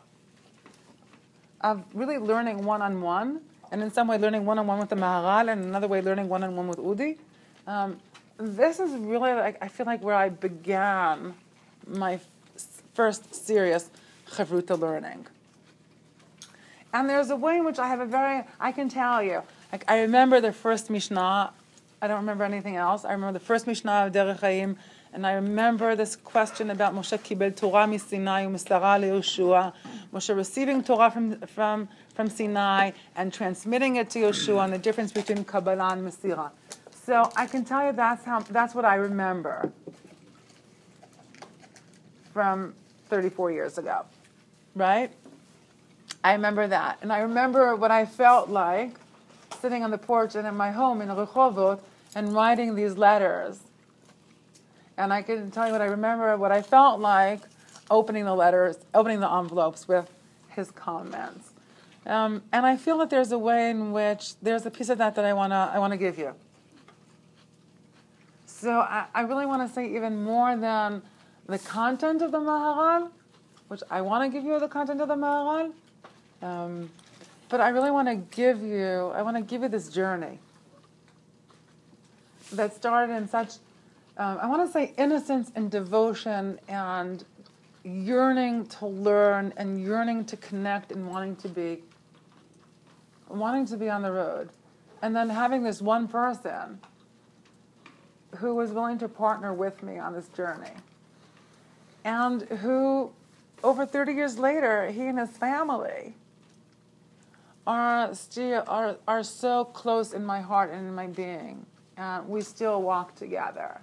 of 1.61 1.83
really 1.95 2.19
learning 2.19 2.63
one 2.63 2.83
on 2.83 3.01
one, 3.01 3.41
and 3.71 3.81
in 3.81 3.89
some 3.89 4.07
way 4.07 4.19
learning 4.19 4.45
one 4.45 4.59
on 4.59 4.67
one 4.67 4.77
with 4.77 4.89
the 4.89 4.95
Maharal, 4.95 5.51
and 5.51 5.63
another 5.63 5.87
way 5.87 5.99
learning 5.99 6.29
one 6.29 6.43
on 6.43 6.55
one 6.55 6.67
with 6.67 6.77
Udi. 6.77 7.17
Um, 7.65 7.99
this 8.37 8.79
is 8.79 8.91
really 8.91 9.33
like 9.33 9.57
I 9.59 9.69
feel 9.69 9.87
like 9.87 10.03
where 10.03 10.13
I 10.13 10.29
began 10.29 11.33
my 11.87 12.19
first 12.93 13.33
serious 13.33 13.89
chavruta 14.29 14.79
learning. 14.79 15.25
And 16.93 17.09
there's 17.09 17.29
a 17.29 17.35
way 17.35 17.57
in 17.57 17.65
which 17.65 17.79
I 17.79 17.87
have 17.87 17.99
a 17.99 18.05
very 18.05 18.43
I 18.59 18.71
can 18.71 18.89
tell 18.89 19.21
you 19.21 19.43
like 19.71 19.83
I 19.87 20.01
remember 20.01 20.41
the 20.41 20.51
first 20.51 20.89
Mishnah. 20.89 21.51
I 22.01 22.07
don't 22.07 22.17
remember 22.17 22.43
anything 22.43 22.75
else. 22.75 23.05
I 23.05 23.11
remember 23.11 23.39
the 23.39 23.45
first 23.45 23.65
Mishnah 23.67 24.05
of 24.05 24.13
Derech 24.13 24.39
Chaim, 24.39 24.77
and 25.13 25.25
I 25.25 25.33
remember 25.33 25.95
this 25.95 26.15
question 26.15 26.69
about 26.69 26.93
Moshe 26.93 27.17
kibel 27.17 27.55
Torah 27.55 27.87
Sinai 27.97 28.45
u'misara 28.45 28.99
leYoshua, 29.01 29.73
Moshe 30.13 30.35
receiving 30.35 30.83
Torah 30.83 31.09
from, 31.09 31.39
from, 31.41 31.89
from 32.13 32.29
Sinai 32.29 32.91
and 33.15 33.33
transmitting 33.33 33.95
it 33.95 34.11
to 34.11 34.19
Yoshua, 34.19 34.65
and 34.65 34.73
the 34.73 34.77
difference 34.77 35.11
between 35.11 35.43
Kabbalah 35.43 35.93
and 35.93 36.07
Mesira. 36.07 36.51
So 36.91 37.31
I 37.35 37.47
can 37.47 37.65
tell 37.65 37.85
you 37.87 37.93
that's 37.93 38.23
how 38.25 38.41
that's 38.41 38.75
what 38.75 38.85
I 38.85 38.95
remember 38.95 39.71
from 42.37 42.75
34 43.09 43.49
years 43.49 43.79
ago, 43.79 44.05
right? 44.75 45.09
I 46.23 46.33
remember 46.33 46.67
that, 46.67 46.99
and 47.01 47.11
I 47.11 47.21
remember 47.21 47.75
what 47.75 47.89
I 47.89 48.05
felt 48.05 48.47
like 48.47 48.91
sitting 49.59 49.83
on 49.83 49.89
the 49.89 49.97
porch 49.97 50.35
and 50.35 50.47
in 50.47 50.53
my 50.53 50.69
home 50.69 51.01
in 51.01 51.09
Rehovot 51.09 51.79
and 52.13 52.35
writing 52.35 52.75
these 52.75 52.95
letters. 52.95 53.61
And 54.97 55.11
I 55.11 55.23
can 55.23 55.49
tell 55.49 55.65
you 55.65 55.71
what 55.71 55.81
I 55.81 55.85
remember, 55.85 56.37
what 56.37 56.51
I 56.51 56.61
felt 56.61 56.99
like 56.99 57.41
opening 57.89 58.25
the 58.25 58.35
letters, 58.35 58.77
opening 58.93 59.19
the 59.19 59.31
envelopes 59.31 59.87
with 59.87 60.07
his 60.49 60.69
comments. 60.69 61.49
Um, 62.05 62.43
and 62.53 62.67
I 62.67 62.77
feel 62.77 62.99
that 62.99 63.09
there's 63.09 63.31
a 63.31 63.39
way 63.39 63.71
in 63.71 63.91
which 63.93 64.39
there's 64.43 64.67
a 64.67 64.69
piece 64.69 64.89
of 64.89 64.99
that 64.99 65.15
that 65.15 65.25
I 65.25 65.33
wanna 65.33 65.71
I 65.73 65.79
wanna 65.79 65.97
give 65.97 66.19
you. 66.19 66.35
So 68.45 68.79
I, 68.79 69.05
I 69.15 69.21
really 69.21 69.47
want 69.47 69.67
to 69.67 69.73
say 69.73 69.95
even 69.95 70.23
more 70.23 70.55
than 70.55 71.01
the 71.47 71.59
content 71.59 72.21
of 72.21 72.31
the 72.31 72.39
Maharal, 72.39 73.09
which 73.69 73.81
I 73.89 74.01
want 74.01 74.31
to 74.31 74.37
give 74.37 74.45
you 74.45 74.59
the 74.59 74.67
content 74.67 75.01
of 75.01 75.07
the 75.07 75.15
Maharal. 75.15 75.71
Um, 76.41 76.89
but 77.49 77.61
I 77.61 77.69
really 77.69 77.91
want 77.91 78.07
to 78.09 78.15
give 78.15 78.61
you, 78.61 79.11
I 79.15 79.21
want 79.21 79.37
to 79.37 79.41
give 79.41 79.61
you 79.61 79.69
this 79.69 79.89
journey 79.89 80.39
that 82.51 82.75
started 82.75 83.13
in 83.13 83.27
such, 83.27 83.55
um, 84.17 84.37
I 84.41 84.47
want 84.47 84.67
to 84.67 84.71
say 84.71 84.93
innocence 84.97 85.51
and 85.55 85.71
devotion 85.71 86.59
and 86.67 87.23
yearning 87.83 88.65
to 88.65 88.85
learn 88.85 89.53
and 89.55 89.81
yearning 89.81 90.25
to 90.25 90.37
connect 90.37 90.91
and 90.91 91.07
wanting 91.09 91.37
to 91.37 91.49
be, 91.49 91.81
wanting 93.29 93.65
to 93.67 93.77
be 93.77 93.89
on 93.89 94.01
the 94.01 94.11
road. 94.11 94.49
And 95.01 95.15
then 95.15 95.29
having 95.29 95.63
this 95.63 95.81
one 95.81 96.07
person 96.07 96.79
who 98.37 98.55
was 98.55 98.71
willing 98.71 98.97
to 98.99 99.07
partner 99.07 99.53
with 99.53 99.81
me 99.83 99.97
on 99.97 100.13
this 100.13 100.27
journey. 100.29 100.71
And 102.07 102.43
who, 102.43 103.11
over 103.65 103.85
30 103.85 104.13
years 104.13 104.39
later, 104.39 104.89
he 104.89 105.07
and 105.07 105.19
his 105.19 105.31
family, 105.31 106.13
are 107.67 108.15
still 108.15 108.63
are, 108.65 108.95
are 109.05 109.23
so 109.23 109.65
close 109.65 110.13
in 110.13 110.25
my 110.25 110.39
heart 110.39 110.71
and 110.71 110.87
in 110.87 110.95
my 110.95 111.07
being. 111.07 111.65
And 111.97 112.29
we 112.29 112.39
still 112.39 112.81
walk 112.81 113.15
together. 113.15 113.81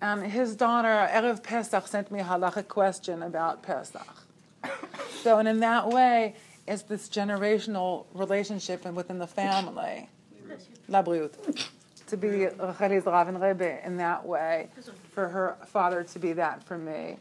And 0.00 0.22
his 0.24 0.56
daughter, 0.56 1.10
Erev 1.12 1.42
Pesach, 1.42 1.86
sent 1.86 2.10
me 2.10 2.20
a 2.20 2.24
halachic 2.24 2.68
question 2.68 3.22
about 3.22 3.62
Pesach. 3.62 4.24
So, 5.22 5.36
and 5.36 5.46
in 5.46 5.60
that 5.60 5.90
way, 5.90 6.36
it's 6.66 6.84
this 6.84 7.10
generational 7.10 8.06
relationship 8.14 8.86
and 8.86 8.96
within 8.96 9.18
the 9.18 9.26
family. 9.26 10.08
La 10.88 11.02
To 12.12 12.18
be 12.18 12.28
Racheli's 12.28 13.06
Rav 13.06 13.28
and 13.28 13.40
Rebbe 13.40 13.82
in 13.86 13.96
that 13.96 14.26
way, 14.26 14.68
for 15.12 15.28
her 15.28 15.56
father 15.64 16.02
to 16.02 16.18
be 16.18 16.34
that 16.34 16.62
for 16.62 16.76
me. 16.76 17.16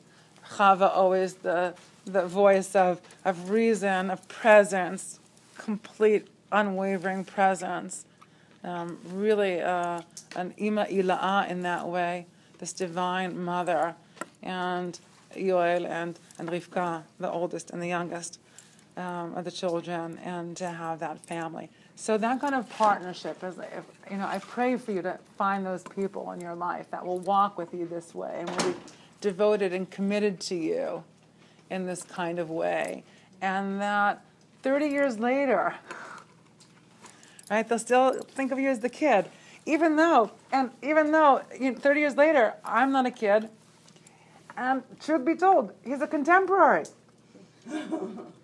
Chava 0.46 0.92
always 0.94 1.36
the 1.36 1.76
the 2.04 2.26
voice 2.26 2.76
of, 2.76 3.00
of 3.24 3.52
reason, 3.52 4.12
of 4.12 4.28
presence, 4.28 5.22
complete, 5.58 6.28
unwavering 6.52 7.24
presence. 7.24 8.06
Um, 8.66 9.00
really 9.06 9.62
uh, 9.62 10.02
an 10.36 10.54
ima 10.58 10.86
ila'a 10.90 11.50
in 11.50 11.62
that 11.62 11.88
way, 11.88 12.26
this 12.60 12.74
divine 12.74 13.42
mother, 13.42 13.96
and 14.44 15.00
Yoel 15.38 15.90
and, 15.90 16.20
and 16.38 16.50
Rivka, 16.50 17.04
the 17.18 17.32
oldest 17.32 17.72
and 17.72 17.82
the 17.82 17.88
youngest 17.88 18.42
um, 18.98 19.36
of 19.36 19.46
the 19.46 19.52
children, 19.52 20.18
and 20.18 20.58
to 20.58 20.68
have 20.68 21.00
that 21.00 21.18
family. 21.26 21.70
So 21.96 22.18
that 22.18 22.42
kind 22.42 22.56
of 22.56 22.70
partnership 22.70 23.44
is, 23.44 23.58
if, 23.58 23.84
you 24.10 24.18
know, 24.18 24.26
I 24.26 24.40
pray 24.40 24.78
for 24.78 24.92
you 24.92 25.02
to 25.04 25.20
find 25.38 25.66
those 25.66 25.84
people 25.84 26.32
in 26.32 26.42
your 26.42 26.56
life 26.56 26.90
that 26.92 27.06
will 27.06 27.20
walk 27.20 27.58
with 27.58 27.74
you 27.74 27.86
this 27.86 28.16
way 28.16 28.38
and 28.40 28.50
will 28.50 28.72
be 28.72 28.78
devoted 29.20 29.74
and 29.74 29.90
committed 29.90 30.40
to 30.42 30.56
you 30.56 31.04
in 31.70 31.86
this 31.86 32.04
kind 32.04 32.40
of 32.40 32.50
way. 32.50 33.04
And 33.42 33.80
that 33.82 34.24
30 34.64 34.88
years 34.88 35.20
later, 35.20 35.76
right, 37.50 37.68
they'll 37.68 37.80
still 37.80 38.22
think 38.22 38.52
of 38.52 38.60
you 38.60 38.70
as 38.70 38.80
the 38.80 38.90
kid. 38.90 39.26
Even 39.66 39.96
though, 39.96 40.32
and 40.52 40.72
even 40.82 41.12
though 41.12 41.42
you 41.60 41.72
know, 41.72 41.78
30 41.78 42.00
years 42.00 42.16
later, 42.16 42.56
I'm 42.66 42.92
not 42.92 43.06
a 43.06 43.12
kid, 43.12 43.50
and 44.58 44.84
truth 45.00 45.24
be 45.24 45.36
told, 45.36 45.72
he's 45.84 46.02
a 46.02 46.08
contemporary. 46.08 46.86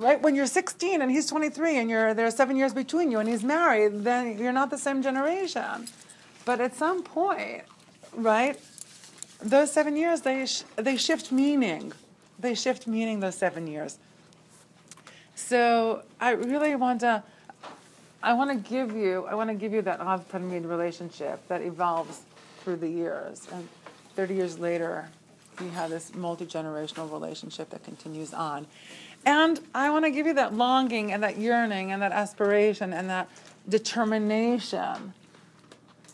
right? 0.00 0.20
When 0.20 0.34
you're 0.34 0.48
16 0.48 1.00
and 1.00 1.10
he's 1.10 1.26
23 1.28 1.78
and 1.78 1.88
you're, 1.88 2.12
there 2.14 2.26
are 2.26 2.30
seven 2.32 2.56
years 2.56 2.74
between 2.74 3.12
you 3.12 3.20
and 3.20 3.28
he's 3.28 3.44
married, 3.44 4.02
then 4.02 4.36
you're 4.36 4.52
not 4.52 4.70
the 4.70 4.78
same 4.78 5.02
generation. 5.02 5.86
But 6.44 6.60
at 6.60 6.74
some 6.74 7.04
point, 7.04 7.62
right, 8.14 8.58
those 9.40 9.70
seven 9.70 9.96
years, 9.96 10.22
they, 10.22 10.46
sh- 10.46 10.64
they 10.76 10.96
shift 10.96 11.30
meaning 11.30 11.92
they 12.40 12.54
shift 12.54 12.86
meaning 12.86 13.20
those 13.20 13.34
seven 13.34 13.66
years. 13.66 13.98
So 15.34 16.02
I 16.20 16.32
really 16.32 16.74
want 16.74 17.00
to, 17.00 17.22
I 18.22 18.32
want 18.32 18.50
to 18.50 18.70
give 18.70 18.92
you, 18.92 19.26
I 19.26 19.34
want 19.34 19.50
to 19.50 19.54
give 19.54 19.72
you 19.72 19.82
that 19.82 20.00
Rav 20.00 20.28
Talmid 20.30 20.68
relationship 20.68 21.46
that 21.48 21.62
evolves 21.62 22.20
through 22.62 22.76
the 22.76 22.88
years. 22.88 23.46
And 23.52 23.68
30 24.16 24.34
years 24.34 24.58
later, 24.58 25.08
we 25.60 25.68
have 25.68 25.90
this 25.90 26.14
multi 26.14 26.46
generational 26.46 27.10
relationship 27.10 27.70
that 27.70 27.84
continues 27.84 28.32
on. 28.32 28.66
And 29.26 29.60
I 29.74 29.90
want 29.90 30.04
to 30.06 30.10
give 30.10 30.26
you 30.26 30.34
that 30.34 30.54
longing 30.54 31.12
and 31.12 31.22
that 31.22 31.38
yearning 31.38 31.92
and 31.92 32.00
that 32.02 32.12
aspiration 32.12 32.92
and 32.92 33.10
that 33.10 33.28
determination 33.68 35.12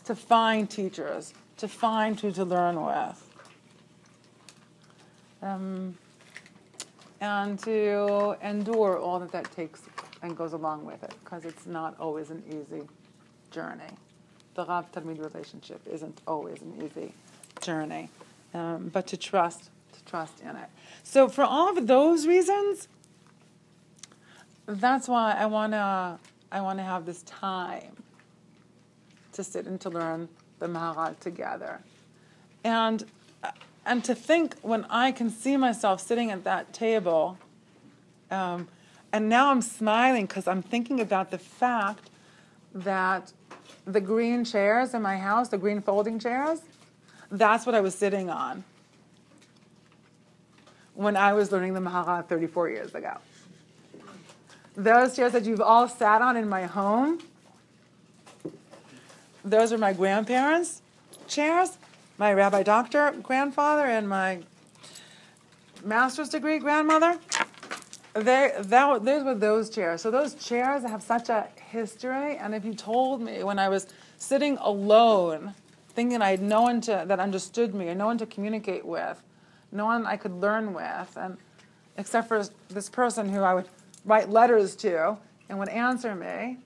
to 0.05 0.15
find 0.15 0.69
teachers, 0.69 1.33
to 1.57 1.67
find 1.67 2.19
who 2.19 2.31
to 2.31 2.45
learn 2.45 2.83
with. 2.83 3.23
Um, 5.41 5.97
and 7.21 7.57
to 7.59 8.35
endure 8.43 8.97
all 8.97 9.19
that 9.19 9.31
that 9.31 9.51
takes 9.55 9.81
and 10.21 10.35
goes 10.35 10.53
along 10.53 10.85
with 10.85 11.03
it, 11.03 11.13
because 11.23 11.45
it's 11.45 11.65
not 11.65 11.99
always 11.99 12.29
an 12.29 12.43
easy 12.47 12.83
journey. 13.51 13.83
The 14.55 14.65
Rav 14.65 14.91
Talmid 14.91 15.19
relationship 15.19 15.81
isn't 15.91 16.21
always 16.27 16.61
an 16.61 16.81
easy 16.83 17.13
journey, 17.61 18.09
um, 18.53 18.89
but 18.91 19.07
to 19.07 19.17
trust, 19.17 19.69
to 19.93 20.05
trust 20.05 20.41
in 20.41 20.55
it. 20.55 20.69
So 21.03 21.29
for 21.29 21.43
all 21.43 21.77
of 21.77 21.87
those 21.87 22.27
reasons, 22.27 22.87
that's 24.67 25.07
why 25.07 25.33
I 25.33 25.45
wanna, 25.45 26.19
I 26.51 26.61
wanna 26.61 26.83
have 26.83 27.05
this 27.05 27.23
time 27.23 27.95
to 29.33 29.43
sit 29.43 29.65
and 29.65 29.79
to 29.81 29.89
learn 29.89 30.29
the 30.59 30.67
Maharal 30.67 31.17
together, 31.19 31.79
and 32.63 33.05
and 33.85 34.03
to 34.03 34.13
think 34.13 34.55
when 34.61 34.85
I 34.89 35.11
can 35.11 35.29
see 35.29 35.55
myself 35.55 36.01
sitting 36.01 36.29
at 36.29 36.43
that 36.43 36.73
table, 36.73 37.37
um, 38.29 38.67
and 39.13 39.29
now 39.29 39.49
I'm 39.49 39.61
smiling 39.61 40.25
because 40.25 40.45
I'm 40.47 40.61
thinking 40.61 40.99
about 40.99 41.31
the 41.31 41.37
fact 41.37 42.09
that 42.73 43.31
the 43.85 44.01
green 44.01 44.43
chairs 44.43 44.93
in 44.93 45.01
my 45.01 45.17
house, 45.17 45.47
the 45.47 45.57
green 45.57 45.81
folding 45.81 46.19
chairs, 46.19 46.59
that's 47.31 47.65
what 47.65 47.75
I 47.75 47.79
was 47.79 47.95
sitting 47.95 48.29
on 48.29 48.65
when 50.93 51.15
I 51.15 51.33
was 51.33 51.51
learning 51.51 51.73
the 51.73 51.79
Maharal 51.79 52.25
34 52.25 52.69
years 52.69 52.95
ago. 52.95 53.17
Those 54.77 55.15
chairs 55.15 55.33
that 55.33 55.43
you've 55.43 55.59
all 55.59 55.89
sat 55.89 56.21
on 56.21 56.37
in 56.37 56.47
my 56.47 56.63
home, 56.63 57.19
those 59.43 59.73
are 59.73 59.77
my 59.77 59.91
grandparents' 59.91 60.81
chairs 61.27 61.77
my 62.17 62.33
rabbi 62.33 62.63
doctor 62.63 63.13
grandfather 63.21 63.85
and 63.85 64.09
my 64.09 64.39
master's 65.83 66.29
degree 66.29 66.59
grandmother. 66.59 67.19
They 68.13 68.51
that 68.57 69.05
those 69.05 69.23
were 69.23 69.35
those 69.35 69.69
chairs. 69.69 70.01
So 70.01 70.09
those 70.09 70.33
chairs 70.33 70.83
have 70.83 71.03
such 71.03 71.29
a 71.29 71.47
history. 71.69 72.37
And 72.37 72.55
if 72.55 72.65
you 72.65 72.73
told 72.73 73.21
me 73.21 73.43
when 73.43 73.59
I 73.59 73.69
was 73.69 73.87
sitting 74.17 74.57
alone, 74.57 75.53
thinking 75.89 76.21
I 76.21 76.31
had 76.31 76.41
no 76.41 76.63
one 76.63 76.81
to, 76.81 77.03
that 77.05 77.19
understood 77.19 77.75
me, 77.75 77.89
and 77.89 77.99
no 77.99 78.07
one 78.07 78.17
to 78.17 78.25
communicate 78.25 78.85
with, 78.85 79.21
no 79.71 79.85
one 79.85 80.07
I 80.07 80.17
could 80.17 80.33
learn 80.33 80.73
with, 80.73 81.15
and 81.15 81.37
except 81.97 82.27
for 82.27 82.43
this 82.69 82.89
person 82.89 83.29
who 83.29 83.41
I 83.41 83.53
would 83.53 83.67
write 84.07 84.29
letters 84.29 84.75
to 84.77 85.17
and 85.49 85.59
would 85.59 85.69
answer 85.69 86.15
me, 86.15 86.57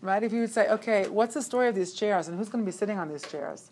right? 0.00 0.22
If 0.22 0.32
you 0.32 0.40
would 0.40 0.52
say, 0.52 0.68
okay, 0.68 1.06
what's 1.08 1.34
the 1.34 1.42
story 1.42 1.68
of 1.68 1.74
these 1.74 1.92
chairs 1.92 2.26
and 2.26 2.36
who's 2.36 2.48
going 2.48 2.64
to 2.64 2.66
be 2.66 2.76
sitting 2.76 2.98
on 2.98 3.08
these 3.08 3.22
chairs? 3.22 3.70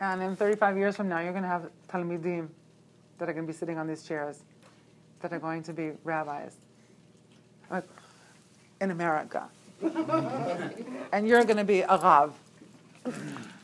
And 0.00 0.22
in 0.22 0.34
35 0.34 0.78
years 0.78 0.96
from 0.96 1.08
now, 1.08 1.20
you're 1.20 1.32
going 1.32 1.42
to 1.42 1.48
have 1.48 1.68
talmidim 1.88 2.48
that 3.18 3.28
are 3.28 3.32
going 3.34 3.46
to 3.46 3.52
be 3.52 3.56
sitting 3.56 3.76
on 3.76 3.86
these 3.86 4.02
chairs 4.02 4.42
that 5.20 5.32
are 5.32 5.38
going 5.38 5.62
to 5.64 5.74
be 5.74 5.90
rabbis 6.04 6.54
in 8.80 8.90
America. 8.90 9.46
and 11.12 11.28
you're 11.28 11.44
going 11.44 11.56
to 11.58 11.64
be 11.64 11.80
a 11.82 11.98
rav. 11.98 12.34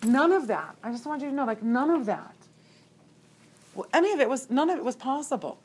None 0.05 0.33
of 0.33 0.47
that. 0.49 0.77
I 0.83 0.91
just 0.91 1.07
want 1.07 1.23
you 1.23 1.31
to 1.31 1.35
know, 1.35 1.45
like, 1.45 1.63
none 1.63 1.91
of 1.91 2.07
that. 2.07 2.35
Well, 3.75 3.87
any 3.93 4.13
of 4.13 4.21
it 4.21 4.29
was, 4.29 4.51
none 4.51 4.69
of 4.71 4.79
it 4.79 4.85
was 4.85 4.97
possible. 4.97 5.59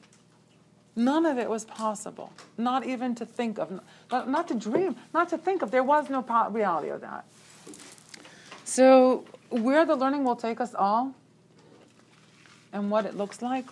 None 0.96 1.26
of 1.26 1.38
it 1.38 1.50
was 1.50 1.66
possible. 1.66 2.34
Not 2.58 2.86
even 2.86 3.16
to 3.16 3.26
think 3.26 3.58
of, 3.58 3.80
not, 4.12 4.30
not 4.30 4.48
to 4.50 4.56
dream, 4.56 4.96
not 5.14 5.30
to 5.30 5.38
think 5.38 5.62
of. 5.62 5.72
There 5.72 5.84
was 5.84 6.10
no 6.10 6.22
reality 6.52 6.90
of 6.90 7.02
that. 7.02 7.26
So, 8.66 9.26
where 9.50 9.86
the 9.86 9.96
learning 9.96 10.24
will 10.24 10.36
take 10.36 10.62
us 10.62 10.74
all 10.76 11.14
and 12.74 12.90
what 12.90 13.06
it 13.06 13.16
looks 13.16 13.42
like, 13.42 13.66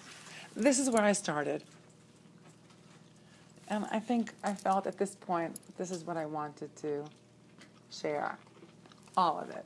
this 0.55 0.79
is 0.79 0.89
where 0.89 1.03
I 1.03 1.13
started. 1.13 1.63
And 3.67 3.85
I 3.91 3.99
think 3.99 4.33
I 4.43 4.53
felt 4.53 4.87
at 4.87 4.97
this 4.97 5.15
point, 5.15 5.59
this 5.77 5.91
is 5.91 6.03
what 6.03 6.17
I 6.17 6.25
wanted 6.25 6.75
to 6.77 7.05
share. 7.91 8.37
All 9.15 9.39
of 9.39 9.49
it. 9.49 9.65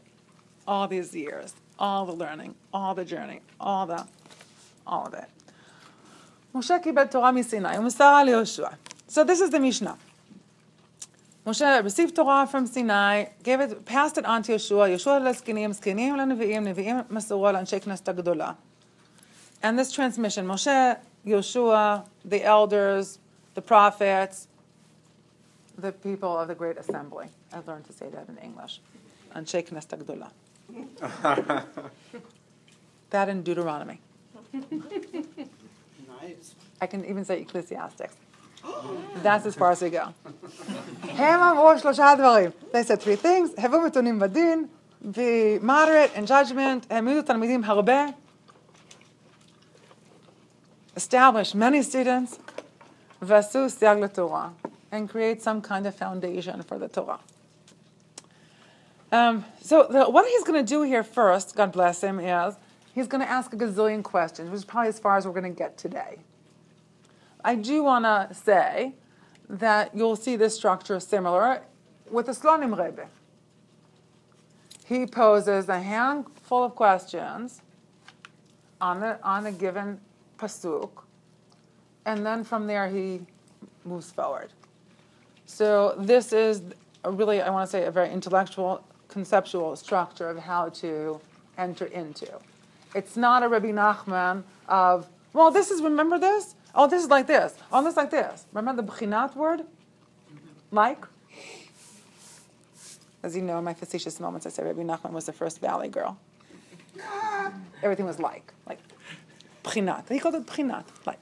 All 0.67 0.88
these 0.88 1.15
years, 1.15 1.53
all 1.79 2.05
the 2.05 2.13
learning, 2.13 2.55
all 2.74 2.93
the 2.95 3.05
journey, 3.05 3.41
all 3.60 3.86
the, 3.86 4.05
all 4.86 5.07
of 5.07 5.13
it. 5.13 5.29
Moshe 6.54 6.82
קיבל 6.82 7.06
תורה 7.06 7.32
מסיני 7.32 7.78
ומסרה 7.78 8.25
ליהושע. 8.25 8.68
So 9.08 9.25
this 9.25 9.40
is 9.40 9.50
the 9.50 9.60
Mishnah. 9.60 9.96
Moshe 11.46 11.82
received 11.82 12.14
Torah 12.14 12.46
from 12.46 12.66
Sinai, 12.66 13.26
gave 13.42 13.60
it, 13.60 13.84
passed 13.87 14.18
it 14.18 14.26
on 14.26 14.42
to 14.42 14.52
Yeshua, 14.52 14.90
Yeshua 14.94 15.18
לזקנים, 15.20 15.72
זקנים 15.72 16.16
לנביאים, 16.16 16.64
נביאים 16.64 16.96
מסרו 17.10 17.52
לאנשי 17.52 17.80
כנסת 17.80 18.08
הגדולה. 18.08 18.52
And 19.62 19.78
this 19.78 19.90
transmission, 19.92 20.46
Moshe, 20.46 20.96
Yeshua, 21.26 22.04
the 22.25 22.44
elders, 22.44 23.18
the 23.54 23.62
prophets, 23.62 24.46
the 25.78 25.92
people 25.92 26.37
of 26.38 26.48
the 26.48 26.54
great 26.54 26.76
assembly. 26.76 27.26
I 27.52 27.60
learned 27.66 27.87
to 27.87 27.92
say 27.92 28.08
that 28.10 28.28
in 28.28 28.37
English. 28.38 28.80
Anshe 29.34 29.62
Knesset 29.66 30.02
Gdola. 30.02 30.28
that 33.10 33.28
in 33.28 33.42
Deuteronomy. 33.42 34.00
Nice. 36.22 36.54
I 36.80 36.87
can 36.87 37.04
even 37.04 37.25
say 37.25 37.40
Ecclesiastics. 37.40 38.14
That's 39.22 39.46
as 39.46 39.54
far 39.54 39.70
as 39.70 39.82
we 39.82 39.90
go. 39.90 40.12
הם 41.08 41.40
אמרו 41.40 41.78
שלושה 41.78 42.14
דברים. 42.18 42.50
They 42.72 42.82
said 42.82 43.00
three 43.00 43.16
things. 43.16 43.60
הוו 43.60 43.80
מתונים 43.80 44.18
בדין, 44.18 44.66
be 45.02 45.58
moderate 45.62 46.16
in 46.16 46.26
judgment, 46.26 46.87
העמידו 46.90 47.22
תלמידים 47.22 47.64
הרבה, 47.64 48.06
establish 50.96 51.54
many 51.54 51.82
students, 51.82 52.38
ועשו 53.22 53.68
סייג 53.68 53.98
לתורה, 53.98 54.48
and 54.92 55.08
create 55.08 55.42
some 55.42 55.62
kind 55.62 55.87
of 55.87 55.94
foundation 55.94 56.62
for 56.62 56.78
the 56.78 56.88
Torah. 56.88 57.20
Um, 59.10 59.44
so 59.62 59.87
the, 59.88 60.04
what 60.10 60.26
he's 60.26 60.44
going 60.44 60.62
to 60.64 60.68
do 60.68 60.82
here 60.82 61.02
first, 61.02 61.57
God 61.57 61.72
bless 61.72 62.02
him, 62.02 62.20
is 62.20 62.54
he's 62.93 63.08
going 63.08 63.21
to 63.21 63.29
ask 63.29 63.51
a 63.53 63.58
gazillion 63.58 64.03
questions, 64.03 64.49
which 64.49 64.60
is 64.60 64.65
probably 64.65 64.89
as 64.89 64.99
far 64.99 65.17
as 65.17 65.25
we're 65.25 65.34
going 65.34 65.51
to 65.51 65.58
get 65.58 65.77
today. 65.77 66.19
I 67.43 67.56
do 67.56 67.84
want 67.84 68.06
to 68.06 68.34
say 68.34 68.93
that 69.49 69.93
you'll 69.93 70.15
see 70.15 70.36
this 70.36 70.56
structure 70.56 70.99
similar 70.99 71.63
with 72.10 72.27
the 72.27 72.32
Slonim 72.32 72.71
Rebbe. 72.77 73.08
He 74.86 75.06
poses 75.06 75.67
a 75.69 75.79
handful 75.79 76.63
of 76.63 76.75
questions 76.75 77.62
on 78.79 79.01
a, 79.03 79.19
on 79.23 79.45
a 79.45 79.51
given 79.51 79.99
pasuk, 80.38 80.89
and 82.06 82.25
then 82.25 82.43
from 82.43 82.67
there 82.67 82.88
he 82.88 83.21
moves 83.86 84.12
forward. 84.12 84.51
So 85.45 85.95
this 85.97 86.34
is 86.34 86.62
a 87.03 87.12
really, 87.12 87.41
I 87.41 87.49
want 87.49 87.67
to 87.67 87.71
say, 87.71 87.86
a 87.86 87.91
very 87.91 88.12
intellectual, 88.12 88.84
conceptual 89.08 89.75
structure 89.75 90.29
of 90.29 90.38
how 90.38 90.69
to 90.69 91.19
enter 91.58 91.86
into. 91.86 92.27
It's 92.95 93.17
not 93.17 93.43
a 93.43 93.47
Rabbi 93.47 93.71
Nachman 93.71 94.43
of, 94.67 95.08
well, 95.34 95.51
this 95.51 95.71
is, 95.71 95.82
remember 95.82 96.19
this? 96.19 96.56
Oh, 96.75 96.88
this 96.88 97.03
is 97.03 97.10
like 97.10 97.27
this. 97.27 97.56
Oh, 97.71 97.84
this 97.84 97.91
is 97.91 97.97
like 97.97 98.12
this. 98.12 98.45
Remember 98.53 98.82
the 98.82 98.91
b'chinat 98.91 99.36
word? 99.36 99.63
Like? 100.71 101.06
As 103.21 103.36
you 103.36 103.41
know, 103.41 103.58
in 103.60 103.63
my 103.63 103.73
facetious 103.73 104.19
moments, 104.19 104.45
I 104.45 104.49
said 104.49 104.65
Rabbi 104.65 104.82
Nachman 104.82 105.12
was 105.12 105.25
the 105.25 105.34
first 105.34 105.62
valley 105.62 105.88
girl. 105.88 106.17
Everything 107.82 108.06
was 108.06 108.19
like, 108.19 108.53
like 108.67 108.79
b'chinat. 109.63 110.10
He 110.10 110.19
called 110.19 110.36
it 110.36 110.45
b'chinat, 110.45 110.86
like. 111.06 111.19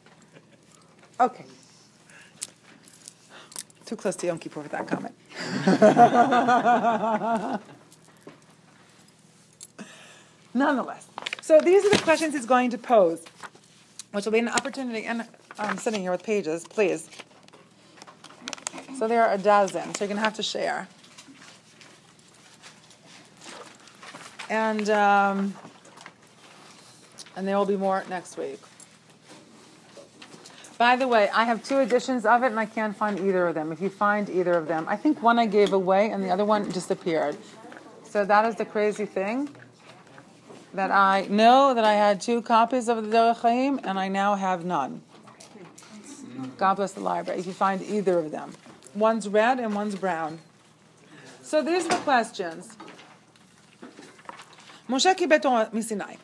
Okay. 1.20 1.46
Too 3.86 3.96
close 3.96 4.16
to 4.18 4.28
Yom 4.28 4.40
Kippur 4.40 4.64
for 4.64 4.70
that 4.70 4.88
comment. 4.88 5.14
Nonetheless, 10.54 11.08
so 11.42 11.60
these 11.60 11.86
are 11.86 11.90
the 11.90 11.98
questions 12.04 12.34
he's 12.34 12.46
going 12.46 12.70
to 12.70 12.78
pose, 12.78 13.24
which 14.12 14.26
will 14.26 14.32
be 14.32 14.40
an 14.40 14.50
opportunity. 14.50 15.06
And 15.06 15.28
I'm 15.58 15.78
sitting 15.78 16.02
here 16.02 16.12
with 16.12 16.24
pages, 16.24 16.66
please. 16.68 17.10
So 18.98 19.08
there 19.08 19.26
are 19.26 19.34
a 19.34 19.38
dozen, 19.38 19.94
so 19.96 20.04
you're 20.04 20.08
going 20.08 20.18
to 20.18 20.24
have 20.24 20.36
to 20.36 20.44
share. 20.44 20.88
And 24.50 24.90
um, 24.90 25.56
and 27.36 27.48
there 27.48 27.58
will 27.58 27.66
be 27.66 27.78
more 27.78 28.04
next 28.10 28.38
week. 28.38 28.60
By 30.78 30.96
the 30.96 31.08
way, 31.08 31.30
I 31.30 31.46
have 31.46 31.64
two 31.64 31.80
editions 31.80 32.26
of 32.26 32.44
it 32.44 32.48
and 32.48 32.60
I 32.60 32.66
can't 32.66 32.96
find 32.96 33.20
either 33.20 33.48
of 33.48 33.56
them. 33.56 33.72
If 33.72 33.82
you 33.82 33.90
find 33.90 34.30
either 34.30 34.54
of 34.54 34.68
them, 34.68 34.86
I 34.88 34.96
think 34.96 35.22
one 35.22 35.38
I 35.40 35.46
gave 35.46 35.74
away 35.74 36.10
and 36.10 36.24
the 36.24 36.30
other 36.30 36.44
one 36.44 36.70
disappeared. 36.70 37.38
So 38.04 38.26
that 38.26 38.46
is 38.46 38.56
the 38.56 38.66
crazy 38.66 39.06
thing 39.06 39.50
that 40.74 40.92
I 40.92 41.28
know 41.30 41.74
that 41.74 41.84
I 41.84 41.94
had 41.94 42.22
two 42.22 42.42
copies 42.42 42.88
of 42.88 43.04
the 43.04 43.18
Derech 43.18 43.38
Chaim 43.38 43.80
and 43.84 44.00
I 44.00 44.08
now 44.08 44.36
have 44.36 44.66
none. 44.66 45.02
God 46.58 46.76
bless 46.76 46.94
the 46.94 47.02
library 47.02 47.40
if 47.40 47.46
you 47.46 47.54
find 47.54 47.82
either 47.82 48.18
of 48.20 48.32
them. 48.32 48.54
One's 48.96 49.28
red 49.28 49.60
and 49.60 49.76
one's 49.76 49.96
brown. 49.96 50.40
So 51.42 51.62
these 51.62 51.86
are 51.86 51.90
the 51.90 51.96
questions. 51.96 52.78
Moshe 54.90 55.16
kibel 55.16 55.42
Torah 55.42 55.82
Sinai. 55.82 56.16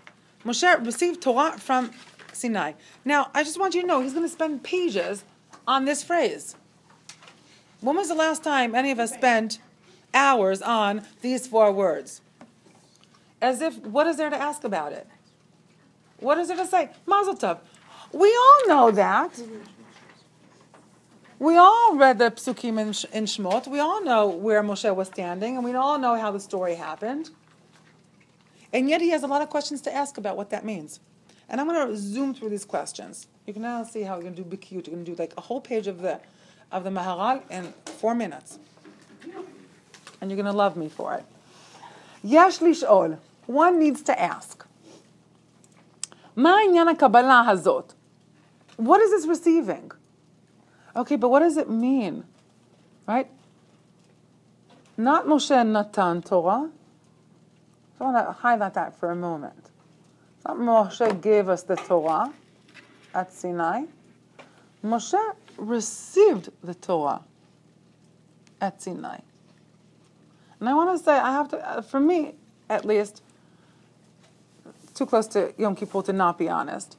Moshe 0.46 0.86
received 0.86 1.22
Torah 1.22 1.58
from 1.58 1.92
Sinai. 2.34 2.74
Now, 3.04 3.30
I 3.34 3.44
just 3.44 3.60
want 3.60 3.76
you 3.76 3.82
to 3.82 3.88
know 3.88 4.02
he's 4.02 4.14
going 4.14 4.26
to 4.26 4.32
spend 4.32 4.64
pages 4.64 5.24
on 5.68 5.86
this 5.86 6.04
phrase. 6.04 6.56
When 7.82 7.96
was 7.96 8.08
the 8.08 8.16
last 8.16 8.44
time 8.44 8.74
any 8.74 8.92
of 8.92 9.00
us 9.00 9.14
spent 9.14 9.60
hours 10.14 10.62
on 10.62 11.04
these 11.22 11.48
four 11.48 11.72
words? 11.72 12.22
As 13.42 13.62
if, 13.62 13.78
what 13.80 14.08
is 14.08 14.18
there 14.18 14.30
to 14.30 14.36
ask 14.36 14.64
about 14.64 14.94
it? 14.94 15.08
What 16.20 16.38
is 16.38 16.48
there 16.48 16.58
to 16.58 16.66
say? 16.66 16.90
Mazel 17.06 17.36
tov. 17.36 17.60
We 18.12 18.30
all 18.30 18.68
know 18.68 18.92
that. 18.92 19.40
We 21.40 21.56
all 21.56 21.96
read 21.96 22.18
the 22.18 22.32
psukim 22.32 22.80
in, 22.80 22.88
in 23.16 23.26
Shmot. 23.26 23.68
We 23.68 23.80
all 23.80 24.04
know 24.04 24.28
where 24.28 24.64
Moshe 24.64 24.96
was 24.96 25.08
standing, 25.08 25.56
and 25.56 25.64
we 25.64 25.74
all 25.76 26.00
know 26.00 26.16
how 26.16 26.32
the 26.32 26.40
story 26.40 26.76
happened. 26.76 27.30
And 28.74 28.90
yet 28.90 29.02
he 29.02 29.10
has 29.12 29.22
a 29.24 29.28
lot 29.28 29.44
of 29.44 29.50
questions 29.50 29.82
to 29.82 29.94
ask 29.94 30.18
about 30.18 30.36
what 30.36 30.50
that 30.50 30.66
means. 30.66 31.00
And 31.48 31.62
I'm 31.62 31.68
going 31.68 31.88
to 31.88 31.96
zoom 31.96 32.34
through 32.34 32.50
these 32.50 32.66
questions. 32.66 33.28
You 33.46 33.54
can 33.54 33.62
now 33.62 33.84
see 33.84 34.02
how 34.02 34.16
you're 34.16 34.24
going 34.24 34.36
to 34.36 34.42
do 34.42 34.50
big. 34.50 34.66
You're 34.70 34.82
going 34.82 35.06
to 35.06 35.12
do 35.12 35.16
like 35.16 35.34
a 35.38 35.42
whole 35.42 35.62
page 35.62 35.88
of 35.88 36.02
the 36.02 36.20
of 36.72 36.84
the 36.84 36.90
Maharal 36.90 37.42
in 37.50 37.74
four 37.86 38.14
minutes. 38.14 38.60
And 40.20 40.30
you're 40.30 40.36
going 40.36 40.52
to 40.52 40.52
love 40.52 40.76
me 40.76 40.90
for 40.90 41.14
it. 41.14 41.24
Yesh 42.24 42.58
lish'ol 42.60 43.20
one 43.48 43.80
needs 43.80 44.04
to 44.04 44.22
ask, 44.22 44.66
what 46.36 46.62
is 49.02 49.12
this 49.12 49.28
receiving? 49.28 49.92
Okay, 50.96 51.16
but 51.16 51.30
what 51.30 51.40
does 51.40 51.58
it 51.58 51.70
mean? 51.70 52.24
Right? 53.08 53.30
Not 54.98 55.26
Moshe 55.26 55.66
Natan 55.66 56.22
Torah. 56.22 56.70
I 58.00 58.04
want 58.04 58.28
to 58.28 58.32
highlight 58.32 58.76
that 58.76 59.00
for 59.00 59.12
a 59.12 59.16
moment. 59.16 59.72
Not 60.48 60.58
Moshe 60.58 61.22
gave 61.22 61.50
us 61.50 61.64
the 61.64 61.76
Torah 61.76 62.32
at 63.14 63.34
Sinai. 63.34 63.84
Moshe 64.84 65.36
received 65.58 66.50
the 66.64 66.76
Torah 66.76 67.22
at 68.62 68.82
Sinai. 68.82 69.20
And 70.60 70.70
I 70.70 70.74
want 70.74 70.98
to 70.98 71.04
say, 71.04 71.14
I 71.14 71.32
have 71.32 71.50
to, 71.50 71.58
uh, 71.58 71.82
for 71.82 72.00
me 72.00 72.36
at 72.70 72.86
least, 72.86 73.22
too 74.98 75.06
close 75.06 75.28
to 75.28 75.54
Yom 75.58 75.76
Kippur 75.76 76.02
to 76.04 76.14
not 76.14 76.38
be 76.38 76.50
honest. 76.50 76.98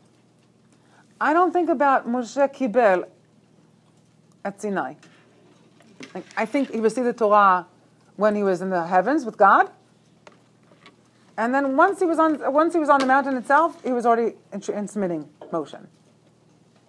I 1.21 1.33
don't 1.33 1.53
think 1.53 1.69
about 1.69 2.09
Moshe 2.09 2.55
Kibel 2.55 3.09
at 4.45 4.63
Sinai. 4.63 4.95
Like, 6.15 6.25
I 6.37 6.47
think 6.47 6.71
he 6.71 6.79
received 6.79 7.07
the 7.07 7.13
Torah 7.13 7.67
when 8.17 8.35
he 8.35 8.43
was 8.43 8.63
in 8.63 8.71
the 8.71 8.87
heavens 8.87 9.25
with 9.25 9.37
God. 9.37 9.71
And 11.37 11.55
then 11.55 11.77
once 11.77 12.01
he 12.01 12.07
was 12.07 12.19
on, 12.19 12.53
once 12.53 12.73
he 12.73 12.81
was 12.81 12.89
on 12.89 13.01
the 13.01 13.07
mountain 13.07 13.37
itself, 13.37 13.83
he 13.85 13.93
was 13.93 14.07
already 14.07 14.35
in 14.53 14.61
transmitting 14.61 15.29
motion. 15.53 15.87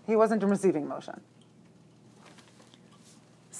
He 0.08 0.16
wasn't 0.16 0.42
in 0.42 0.50
receiving 0.50 0.88
motion. 0.88 1.22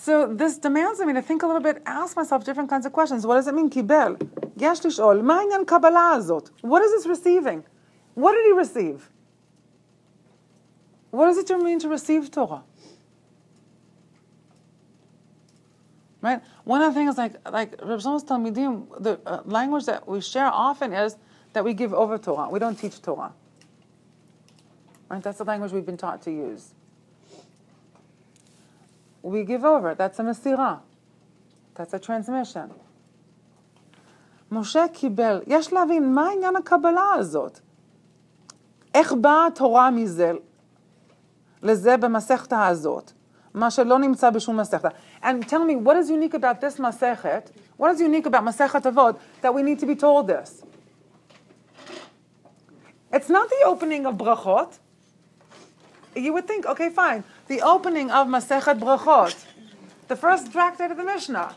So 0.09 0.27
this 0.27 0.59
demands 0.59 1.01
me 1.01 1.13
to 1.13 1.23
think 1.23 1.43
a 1.43 1.47
little 1.47 1.63
bit, 1.63 1.83
ask 1.87 2.17
myself 2.17 2.45
different 2.45 2.69
kinds 2.69 2.85
of 2.85 2.93
questions. 2.93 3.27
What 3.27 3.37
does 3.37 3.47
it 3.47 3.55
mean, 3.55 3.71
kibel? 3.71 4.17
יש 4.57 4.87
לשאול, 4.87 5.23
מה 5.23 5.39
העניין 5.39 5.65
קבלה 5.65 6.13
הזאת? 6.17 6.51
What 6.63 6.83
is 6.83 6.93
this 6.93 7.07
receiving? 7.07 7.63
What 8.15 8.33
did 8.33 8.45
he 8.47 8.53
receive? 8.53 9.11
What 11.11 11.27
does 11.27 11.39
it 11.39 11.49
mean 11.63 11.79
to 11.81 11.89
receive 11.89 12.31
Torah? 12.31 12.63
Right? 16.21 16.41
One 16.65 16.81
of 16.83 16.95
the 16.95 16.99
things, 16.99 17.19
like 17.19 17.35
like 17.51 17.73
Reb 17.83 18.01
Shlomo's 18.01 18.25
Talmidim, 18.25 19.03
the 19.03 19.21
uh, 19.27 19.43
language 19.45 19.85
that 19.87 20.09
we 20.09 20.21
share 20.21 20.47
often 20.47 20.93
is 20.93 21.17
that 21.53 21.63
we 21.65 21.75
give 21.75 21.93
over 21.93 22.17
Torah. 22.19 22.49
We 22.49 22.59
don't 22.59 22.77
teach 22.77 23.01
Torah. 23.03 23.33
Right? 25.09 25.23
That's 25.23 25.39
the 25.39 25.45
language 25.45 25.73
we've 25.73 25.85
been 25.85 25.99
taught 25.99 26.23
to 26.23 26.31
use. 26.31 26.73
We 29.23 29.45
give 29.45 29.65
over. 29.65 29.95
That's 29.95 30.19
a 30.19 30.23
מסira. 30.23 30.81
That's 31.75 31.95
a 31.95 31.99
transmission. 31.99 32.71
משה 34.53 34.89
קיבל, 34.93 35.41
יש 35.47 35.73
להבין 35.73 36.15
מה 36.15 36.29
עניין 36.31 36.57
הקבלה 36.57 37.15
הזאת. 37.15 37.61
איך 38.95 39.13
באה 39.13 39.47
התורה 39.47 39.91
מזה 39.91 40.33
לזה 41.63 41.97
במסכתה 41.97 42.67
הזאת, 42.67 43.13
מה 43.55 43.71
שלא 43.71 43.99
נמצא 43.99 44.31
בשום 44.31 44.61
מסכתה. 44.61 44.89
And 45.23 45.45
tell 45.49 45.65
me, 45.65 45.77
what 45.87 45.97
is 45.97 46.11
unique 46.11 46.35
about 46.35 46.61
this 46.61 46.81
מסכת, 46.81 47.51
what 47.81 47.85
is 47.85 48.01
unique 48.01 48.27
about 48.27 48.41
מסכת 48.43 48.87
אבות, 48.87 49.17
that 49.43 49.55
we 49.55 49.63
need 49.63 49.81
to 49.81 49.87
be 49.87 49.97
told 50.01 50.27
this? 50.27 50.65
It's 53.13 53.31
not 53.31 53.49
the 53.49 53.67
opening 53.67 54.07
of 54.07 54.15
brachot. 54.17 54.79
You 56.20 56.34
would 56.34 56.48
think, 56.48 56.66
okay, 56.66 56.90
fine, 56.90 57.24
the 57.48 57.62
opening 57.62 58.12
of 58.12 58.28
Masechet 58.28 58.80
Brachot, 58.80 59.36
the 60.08 60.16
first 60.16 60.52
tractate 60.52 60.92
of 60.92 60.98
the 60.98 61.04
Mishnah, 61.04 61.56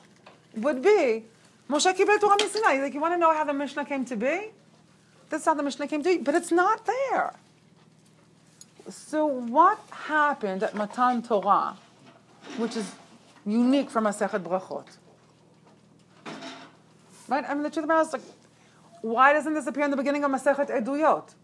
would 0.57 0.83
be 0.83 1.25
Moshe 1.69 1.93
Kibel 1.95 2.21
Torah 2.21 2.49
Sinai. 2.49 2.83
Like, 2.83 2.95
you 2.95 3.01
want 3.01 3.15
to 3.15 3.19
know 3.19 3.33
how 3.33 3.45
the 3.45 3.53
Mishnah 3.53 3.85
came 3.85 4.05
to 4.07 4.17
be? 4.17 4.51
That's 5.31 5.45
how 5.45 5.55
the 5.55 5.63
Mishnah 5.63 5.89
came 5.89 6.03
to 6.03 6.17
be, 6.17 6.23
but 6.23 6.35
it's 6.35 6.53
not 6.53 6.87
there. 6.87 7.33
So, 8.91 9.27
what 9.27 9.79
happened 9.91 10.63
at 10.63 10.75
Matan 10.75 11.23
Torah, 11.23 11.77
which 12.59 12.77
is 12.77 12.93
unique 13.47 13.91
from 13.91 14.05
Masechet 14.05 14.43
Brachot? 14.43 14.87
Right? 17.29 17.45
I 17.49 17.55
mean, 17.55 17.63
the 17.63 17.71
truth 17.71 17.85
of 17.85 17.89
the 17.89 17.95
matter 17.95 18.09
is, 18.09 18.13
like, 18.13 18.23
why 19.01 19.33
doesn't 19.33 19.55
this 19.55 19.67
appear 19.67 19.85
in 19.85 19.91
the 19.91 19.97
beginning 19.97 20.25
of 20.25 20.31
Masechet 20.31 20.69
Eduyot? 20.69 21.35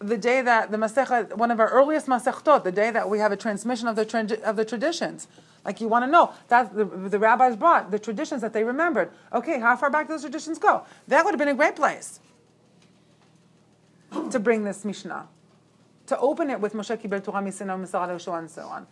The 0.00 0.16
day 0.16 0.40
that 0.42 0.70
the 0.70 0.76
Masechet, 0.76 1.36
one 1.36 1.50
of 1.50 1.58
our 1.60 1.68
earliest 1.70 2.06
Masechtot, 2.06 2.64
the 2.64 2.72
day 2.72 2.90
that 2.90 3.10
we 3.10 3.18
have 3.18 3.32
a 3.32 3.36
transmission 3.36 3.88
of 3.88 3.96
the, 3.96 4.04
tra- 4.04 4.40
of 4.44 4.56
the 4.56 4.64
traditions. 4.64 5.26
Like 5.64 5.80
you 5.80 5.88
want 5.88 6.04
to 6.04 6.10
know, 6.10 6.32
that 6.48 6.74
the, 6.74 6.84
the 6.84 7.18
rabbis 7.18 7.56
brought 7.56 7.90
the 7.90 7.98
traditions 7.98 8.40
that 8.42 8.52
they 8.52 8.64
remembered. 8.64 9.10
Okay, 9.32 9.58
how 9.58 9.76
far 9.76 9.90
back 9.90 10.06
do 10.06 10.14
those 10.14 10.22
traditions 10.22 10.58
go? 10.58 10.84
That 11.08 11.24
would 11.24 11.32
have 11.32 11.38
been 11.38 11.48
a 11.48 11.54
great 11.54 11.76
place 11.76 12.20
to 14.30 14.38
bring 14.38 14.64
this 14.64 14.84
Mishnah, 14.84 15.28
to 16.06 16.18
open 16.18 16.48
it 16.50 16.60
with 16.60 16.74
Moshe 16.74 16.96
Kibel 16.96 17.22
Torah 17.22 17.42
Misina 17.42 17.78
Misal 17.78 18.38
and 18.38 18.50
so 18.50 18.62
on. 18.62 18.86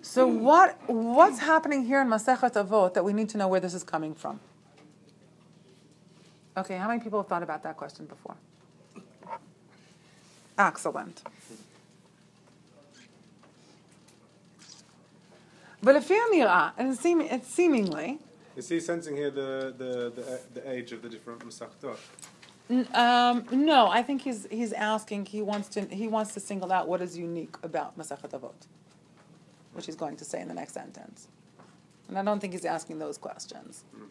So 0.00 0.26
what, 0.26 0.78
what's 0.86 1.40
happening 1.40 1.84
here 1.84 2.00
in 2.00 2.08
Masechet 2.08 2.52
Avot 2.52 2.94
that 2.94 3.04
we 3.04 3.12
need 3.12 3.28
to 3.30 3.38
know 3.38 3.48
where 3.48 3.60
this 3.60 3.74
is 3.74 3.82
coming 3.82 4.14
from? 4.14 4.40
Okay, 6.56 6.78
how 6.78 6.88
many 6.88 7.00
people 7.00 7.18
have 7.18 7.28
thought 7.28 7.42
about 7.42 7.62
that 7.64 7.76
question 7.76 8.06
before? 8.06 8.36
Excellent. 10.58 11.22
But 15.82 15.96
if 15.96 16.10
and 16.10 16.42
uh, 16.42 16.94
seem, 16.94 17.20
it's 17.20 17.48
seemingly. 17.48 18.18
Is 18.56 18.68
he 18.68 18.80
sensing 18.80 19.16
here 19.16 19.30
the, 19.30 19.74
the, 19.76 20.12
the, 20.14 20.40
the 20.60 20.70
age 20.70 20.92
of 20.92 21.02
the 21.02 21.08
different 21.08 21.40
Masechtot? 21.40 21.98
Um, 22.94 23.44
no, 23.52 23.88
I 23.88 24.02
think 24.02 24.22
he's 24.22 24.46
he's 24.50 24.72
asking. 24.72 25.26
He 25.26 25.42
wants 25.42 25.68
to 25.70 25.84
he 25.84 26.08
wants 26.08 26.32
to 26.32 26.40
single 26.40 26.72
out 26.72 26.88
what 26.88 27.02
is 27.02 27.18
unique 27.18 27.56
about 27.62 27.98
Masachet 27.98 28.30
Avot, 28.30 28.54
which 29.74 29.84
he's 29.84 29.96
going 29.96 30.16
to 30.16 30.24
say 30.24 30.40
in 30.40 30.48
the 30.48 30.54
next 30.54 30.72
sentence. 30.72 31.28
And 32.08 32.18
I 32.18 32.22
don't 32.22 32.40
think 32.40 32.54
he's 32.54 32.64
asking 32.64 32.98
those 33.00 33.18
questions. 33.18 33.84
Mm 33.94 34.08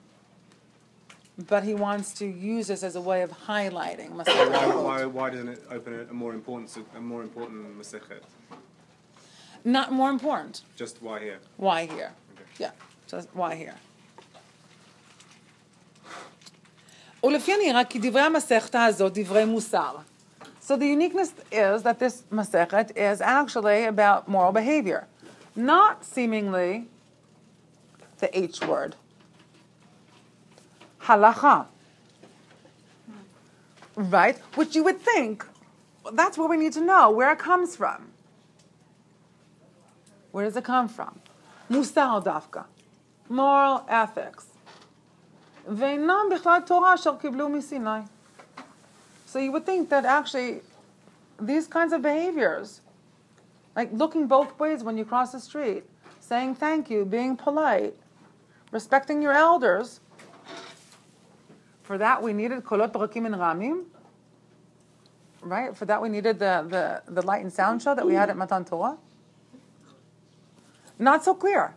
But 1.47 1.63
he 1.63 1.75
wants 1.75 2.13
to 2.15 2.27
use 2.27 2.67
this 2.67 2.83
as 2.83 2.97
a 2.97 3.01
way 3.01 3.23
of 3.23 3.31
highlighting 3.47 4.11
Masachet 4.11 4.51
Why, 4.51 4.59
Avot. 4.59 4.85
why, 4.85 5.05
why 5.05 5.31
doesn't 5.31 5.49
it 5.49 5.63
open 5.71 5.93
a, 5.95 6.11
a 6.11 6.13
more 6.13 6.35
important 6.35 6.77
a 6.97 7.01
more 7.01 7.23
important 7.23 7.79
Masechet? 7.79 8.23
Not 9.65 9.93
more 9.93 10.11
important. 10.11 10.63
Just 10.77 11.01
why 11.01 11.21
here? 11.21 11.39
Why 11.57 11.87
here? 11.87 12.11
Okay. 12.33 12.45
Yeah, 12.59 12.71
just 13.07 13.29
why 13.35 13.55
here? 13.55 13.77
ולפי 17.25 17.53
הנראה 17.53 17.85
כי 17.85 17.99
דברי 17.99 18.23
המסכתה 18.23 18.85
הזאת 18.85 19.19
דברי 19.19 19.45
מוסר. 19.45 19.97
So 20.63 20.77
the 20.77 20.87
uniqueness 20.87 21.33
is 21.51 21.83
that 21.83 21.99
this 21.99 22.25
masechet 22.31 22.91
is 22.95 23.21
actually 23.23 23.85
about 23.85 24.29
moral 24.29 24.53
behavior, 24.53 25.07
not 25.57 26.05
seemingly 26.05 26.87
the 28.19 28.29
H 28.39 28.61
word. 28.67 28.95
halacha. 31.04 31.68
Right? 33.96 34.38
Which 34.56 34.76
you 34.76 34.84
would 34.84 35.00
think, 35.00 35.46
that's 36.14 36.38
what 36.38 36.50
we 36.50 36.58
need 36.58 36.74
to 36.74 36.82
know, 36.82 37.12
where 37.12 37.32
it 37.32 37.40
comes 37.40 37.76
from. 37.76 38.10
Where 40.32 40.46
does 40.46 40.58
it 40.58 40.64
come 40.64 40.88
from? 40.88 41.20
Musar 41.70 42.24
dafka, 42.24 42.66
moral 43.30 43.86
ethics. 43.88 44.48
So 45.66 45.86
you 49.40 49.52
would 49.52 49.66
think 49.66 49.90
that 49.90 50.06
actually 50.06 50.62
these 51.40 51.68
kinds 51.68 51.94
of 51.94 52.02
behaviors, 52.02 52.82
like 53.76 53.92
looking 53.94 54.28
both 54.28 54.60
ways 54.60 54.84
when 54.84 54.98
you 54.98 55.06
cross 55.06 55.32
the 55.32 55.40
street, 55.40 55.84
saying 56.20 56.56
thank 56.56 56.90
you, 56.90 57.06
being 57.06 57.38
polite, 57.38 57.96
respecting 58.72 59.22
your 59.22 59.34
elders, 59.34 60.02
for 61.84 61.98
that 61.98 62.22
we 62.24 62.34
needed 62.34 62.64
kolot 62.64 62.92
barakim 62.92 63.26
and 63.26 63.36
ramim, 63.36 63.84
right? 65.42 65.76
For 65.76 65.86
that 65.86 66.02
we 66.02 66.10
needed 66.10 66.40
the, 66.40 66.66
the, 66.68 67.14
the 67.14 67.22
light 67.22 67.42
and 67.42 67.52
sound 67.52 67.82
show 67.82 67.94
that 67.94 68.06
we 68.06 68.14
had 68.14 68.30
at 68.30 68.38
Matan 68.38 68.66
Torah. 68.66 68.98
Not 70.98 71.24
so 71.24 71.34
clear. 71.34 71.76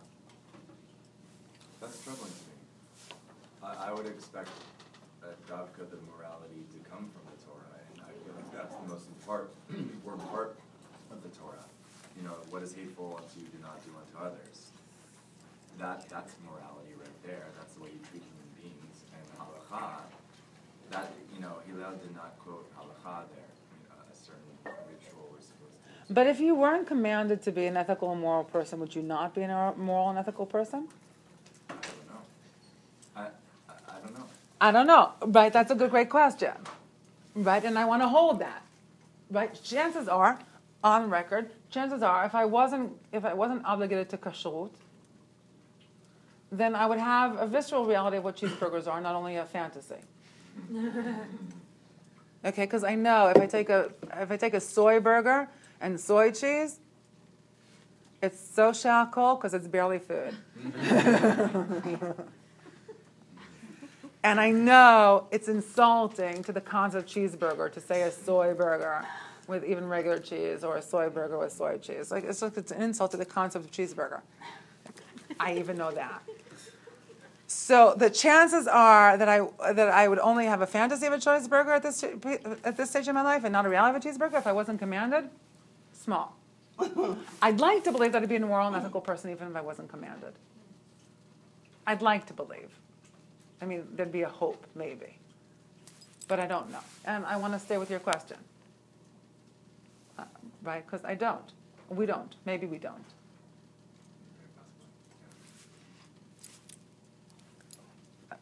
That's 1.81 2.01
troubling 2.03 2.31
to 2.31 2.43
me. 2.47 2.55
I, 3.63 3.89
I 3.89 3.93
would 3.93 4.07
expect 4.07 4.49
that 5.21 5.35
Davka, 5.47 5.89
the 5.89 5.99
morality, 6.15 6.63
to 6.71 6.89
come 6.89 7.09
from 7.11 7.23
the 7.27 7.37
Torah, 7.43 7.75
and 7.91 8.01
I 8.07 8.11
feel 8.23 8.33
like 8.35 8.49
that's 8.55 8.75
the 8.75 8.87
most 8.87 9.07
important, 9.09 9.51
important 9.99 10.31
part 10.31 10.55
of 11.11 11.21
the 11.21 11.29
Torah. 11.35 11.65
You 12.15 12.23
know, 12.23 12.35
what 12.49 12.63
is 12.63 12.73
hateful 12.73 13.19
unto 13.19 13.43
you, 13.43 13.47
do 13.51 13.59
not 13.61 13.83
do 13.83 13.91
unto 13.91 14.15
others. 14.23 14.71
That 15.77 16.09
that's 16.09 16.33
morality 16.41 16.97
right 16.97 17.17
there. 17.21 17.45
That's 17.59 17.73
the 17.75 17.83
way 17.83 17.89
you 17.93 18.01
treat 18.09 18.23
human 18.25 18.49
beings. 18.57 19.05
And 19.13 19.21
halacha, 19.71 20.01
that 20.91 21.11
you 21.33 21.41
know, 21.41 21.53
Hillel 21.67 21.97
did 22.01 22.15
not 22.15 22.37
quote 22.39 22.69
halacha 22.75 23.23
there. 23.33 23.51
I 23.51 23.93
mean, 23.93 24.11
a 24.11 24.15
certain 24.15 24.75
ritual 24.89 25.29
was 25.35 25.45
supposed 25.45 25.73
to. 26.07 26.13
But 26.13 26.27
if 26.27 26.39
you 26.39 26.55
weren't 26.55 26.87
commanded 26.87 27.41
to 27.43 27.51
be 27.51 27.65
an 27.65 27.77
ethical 27.77 28.11
and 28.11 28.21
moral 28.21 28.43
person, 28.43 28.79
would 28.79 28.95
you 28.95 29.01
not 29.01 29.35
be 29.35 29.41
a 29.41 29.55
uh, 29.55 29.73
moral 29.77 30.09
and 30.09 30.19
ethical 30.19 30.45
person? 30.45 30.87
I 31.69 31.73
don't 31.73 32.07
know. 32.07 32.21
I, 33.15 33.21
I, 33.21 33.95
I 33.97 33.99
don't 34.01 34.17
know. 34.17 34.25
I 34.59 34.71
don't 34.71 34.87
know. 34.87 35.11
Right? 35.21 35.51
That's 35.51 35.71
a 35.71 35.75
good, 35.75 35.91
great 35.91 36.09
question. 36.09 36.53
Right? 37.35 37.63
And 37.63 37.77
I 37.77 37.85
want 37.85 38.01
to 38.01 38.07
hold 38.07 38.39
that. 38.39 38.63
Right? 39.29 39.53
Chances 39.63 40.07
are, 40.07 40.39
on 40.83 41.09
record, 41.09 41.51
chances 41.69 42.01
are, 42.01 42.25
if 42.25 42.33
I 42.33 42.45
wasn't, 42.45 42.93
if 43.11 43.25
I 43.25 43.33
wasn't 43.33 43.65
obligated 43.65 44.09
to 44.09 44.17
kashrut, 44.17 44.71
then 46.51 46.75
I 46.75 46.85
would 46.85 46.99
have 46.99 47.37
a 47.37 47.47
visceral 47.47 47.85
reality 47.85 48.17
of 48.17 48.23
what 48.23 48.37
cheeseburgers 48.37 48.87
are, 48.87 49.01
not 49.01 49.15
only 49.15 49.35
a 49.35 49.45
fantasy. 49.45 49.95
Okay, 52.45 52.63
because 52.63 52.83
I 52.83 52.95
know 52.95 53.27
if 53.27 53.37
I 53.37 53.45
take 53.47 53.69
a 53.69 53.91
if 54.15 54.31
I 54.31 54.37
take 54.37 54.53
a 54.53 54.61
soy 54.61 54.99
burger 54.99 55.49
and 55.81 55.99
soy 55.99 56.31
cheese, 56.31 56.79
it's 58.21 58.39
so 58.39 58.71
shakol 58.71 59.37
because 59.37 59.53
it's 59.53 59.67
barely 59.67 59.99
food. 59.99 60.35
and 64.23 64.39
I 64.39 64.51
know 64.51 65.27
it's 65.31 65.47
insulting 65.47 66.43
to 66.43 66.53
the 66.53 66.61
concept 66.61 67.09
of 67.09 67.13
cheeseburger 67.13 67.71
to 67.73 67.81
say 67.81 68.03
a 68.03 68.11
soy 68.11 68.53
burger 68.53 69.05
with 69.47 69.63
even 69.65 69.87
regular 69.87 70.19
cheese 70.19 70.63
or 70.63 70.77
a 70.77 70.81
soy 70.81 71.09
burger 71.09 71.37
with 71.37 71.51
soy 71.51 71.77
cheese. 71.79 72.11
Like 72.11 72.23
it's 72.23 72.41
like 72.41 72.55
it's 72.55 72.71
an 72.71 72.81
insult 72.81 73.11
to 73.11 73.17
the 73.17 73.25
concept 73.25 73.65
of 73.65 73.71
cheeseburger. 73.71 74.21
I 75.39 75.57
even 75.57 75.77
know 75.77 75.91
that. 75.91 76.21
So 77.47 77.95
the 77.95 78.09
chances 78.09 78.67
are 78.67 79.17
that 79.17 79.29
I 79.29 79.47
that 79.73 79.89
I 79.89 80.07
would 80.07 80.19
only 80.19 80.45
have 80.45 80.61
a 80.61 80.67
fantasy 80.67 81.05
of 81.05 81.13
a 81.13 81.17
cheeseburger 81.17 81.75
at 81.75 81.83
this 81.83 82.03
at 82.03 82.75
this 82.75 82.89
stage 82.89 83.07
in 83.07 83.15
my 83.15 83.21
life 83.21 83.45
and 83.45 83.53
not 83.53 83.65
a 83.65 83.69
reality 83.69 84.09
of 84.09 84.15
a 84.15 84.19
cheeseburger 84.19 84.37
if 84.37 84.47
I 84.47 84.51
wasn't 84.51 84.79
commanded. 84.79 85.29
Small. 85.93 86.35
I'd 87.41 87.59
like 87.59 87.83
to 87.85 87.91
believe 87.91 88.11
that 88.11 88.21
I'd 88.21 88.29
be 88.29 88.35
a 88.35 88.39
moral 88.39 88.67
and 88.67 88.75
ethical 88.75 89.01
person 89.01 89.31
even 89.31 89.47
if 89.47 89.55
I 89.55 89.61
wasn't 89.61 89.89
commanded. 89.89 90.33
I'd 91.87 92.01
like 92.01 92.25
to 92.27 92.33
believe. 92.33 92.69
I 93.61 93.65
mean, 93.65 93.87
there'd 93.95 94.11
be 94.11 94.21
a 94.23 94.29
hope, 94.29 94.65
maybe. 94.75 95.17
But 96.27 96.39
I 96.39 96.45
don't 96.45 96.69
know. 96.71 96.79
And 97.05 97.25
I 97.25 97.37
want 97.37 97.53
to 97.53 97.59
stay 97.59 97.77
with 97.77 97.89
your 97.89 97.99
question. 97.99 98.37
Uh, 100.19 100.25
right? 100.63 100.85
Because 100.85 101.03
I 101.05 101.15
don't. 101.15 101.53
We 101.89 102.05
don't. 102.05 102.35
Maybe 102.45 102.67
we 102.67 102.77
don't. 102.77 103.05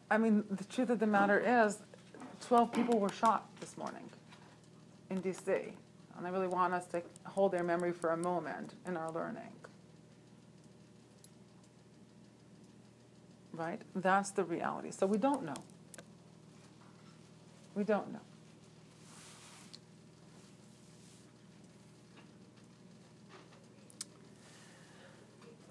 I 0.09 0.17
mean, 0.17 0.43
the 0.49 0.63
truth 0.65 0.89
of 0.89 0.99
the 0.99 1.07
matter 1.07 1.39
is, 1.65 1.79
12 2.41 2.71
people 2.71 2.99
were 2.99 3.11
shot 3.11 3.47
this 3.59 3.77
morning 3.77 4.09
in 5.09 5.21
D.C. 5.21 5.51
And 6.17 6.27
I 6.27 6.29
really 6.29 6.47
want 6.47 6.73
us 6.73 6.85
to 6.87 7.01
hold 7.25 7.51
their 7.51 7.63
memory 7.63 7.91
for 7.91 8.11
a 8.11 8.17
moment 8.17 8.73
in 8.85 8.97
our 8.97 9.11
learning. 9.11 9.53
Right? 13.53 13.81
That's 13.95 14.31
the 14.31 14.43
reality. 14.43 14.91
So 14.91 15.05
we 15.05 15.17
don't 15.17 15.43
know. 15.43 15.61
We 17.75 17.83
don't 17.83 18.11
know. 18.11 18.19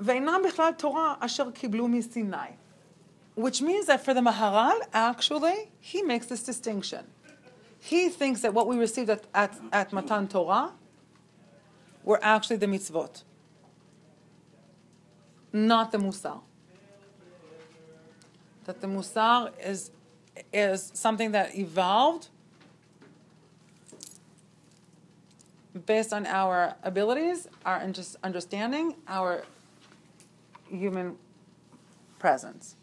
ואינם 0.01 0.41
בכלל 0.49 0.73
תורה 0.73 1.15
אשר 1.21 1.51
קיבלו 1.51 1.89
מסיני. 1.89 2.37
Which 3.36 3.62
means 3.62 3.88
that 3.88 4.04
for 4.04 4.14
the 4.14 4.22
Maharal, 4.22 4.80
actually, 4.94 5.70
he 5.80 6.02
makes 6.02 6.28
this 6.28 6.42
distinction. 6.42 7.06
He 7.80 8.10
thinks 8.10 8.42
that 8.42 8.54
what 8.54 8.68
we 8.68 8.78
received 8.78 9.10
at, 9.10 9.26
at, 9.34 9.60
at 9.72 9.94
Matan 9.94 10.28
Torah 10.28 10.72
were 12.04 12.20
actually 12.24 12.56
the 12.56 12.66
mitzvot, 12.66 13.24
not 15.52 15.92
the 15.92 15.98
Musar. 15.98 16.42
That 18.64 18.82
the 18.82 18.88
Musar 18.88 19.52
is, 19.64 19.92
is 20.54 20.92
something 20.96 21.32
that 21.32 21.56
evolved 21.56 22.30
based 25.86 26.14
on 26.14 26.26
our 26.26 26.76
abilities, 26.84 27.48
our 27.66 27.82
understanding, 28.24 28.96
our 29.08 29.44
human 30.70 31.18
presence. 32.18 32.76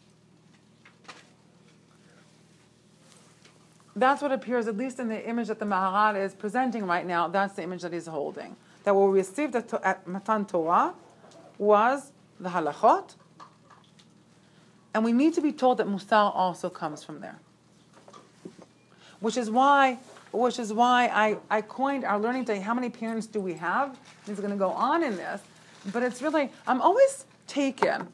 That's 3.95 4.23
what 4.23 4.33
appears, 4.33 4.69
at 4.69 4.77
least 4.77 4.99
in 4.99 5.09
the 5.09 5.29
image 5.29 5.49
that 5.49 5.59
the 5.59 5.67
Maharal 5.67 6.23
is 6.23 6.35
presenting 6.35 6.87
right 6.87 7.07
now, 7.07 7.29
that's 7.29 7.55
the 7.55 7.63
image 7.63 7.83
that 7.83 7.93
he's 7.93 8.07
holding. 8.07 8.57
That 8.85 8.95
what 8.95 9.11
we 9.11 9.19
received 9.19 9.55
at, 9.55 9.73
at 9.85 10.07
Matan 10.07 10.47
Torah 10.47 10.95
was 11.59 12.13
the 12.41 12.49
halachot, 12.49 13.15
and 14.95 15.05
we 15.05 15.13
need 15.13 15.35
to 15.35 15.41
be 15.41 15.53
told 15.53 15.79
that 15.79 15.87
Musar 15.87 16.35
also 16.35 16.69
comes 16.69 17.05
from 17.05 17.21
there. 17.21 17.39
Which 19.21 19.37
is 19.37 19.51
why, 19.51 19.99
which 20.33 20.59
is 20.59 20.73
why 20.73 21.07
I, 21.07 21.37
I 21.49 21.61
coined 21.63 22.05
our 22.05 22.19
learning 22.19 22.45
day, 22.45 22.59
how 22.61 22.75
many 22.75 22.91
parents 22.91 23.27
do 23.27 23.41
we 23.41 23.55
have? 23.55 23.99
He's 24.27 24.39
going 24.39 24.51
to 24.51 24.57
go 24.57 24.71
on 24.71 25.03
in 25.05 25.17
this. 25.17 25.41
But 25.93 26.03
it's 26.03 26.21
really, 26.23 26.51
I'm 26.67 26.81
always 26.81 27.25
taken, 27.47 28.09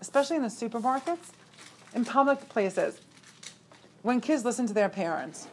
especially 0.00 0.36
in 0.36 0.42
the 0.42 0.48
supermarkets, 0.48 1.32
in 1.94 2.04
public 2.04 2.48
places, 2.48 3.00
when 4.02 4.20
kids 4.20 4.44
listen 4.44 4.66
to 4.66 4.72
their 4.72 4.88
parents. 4.88 5.48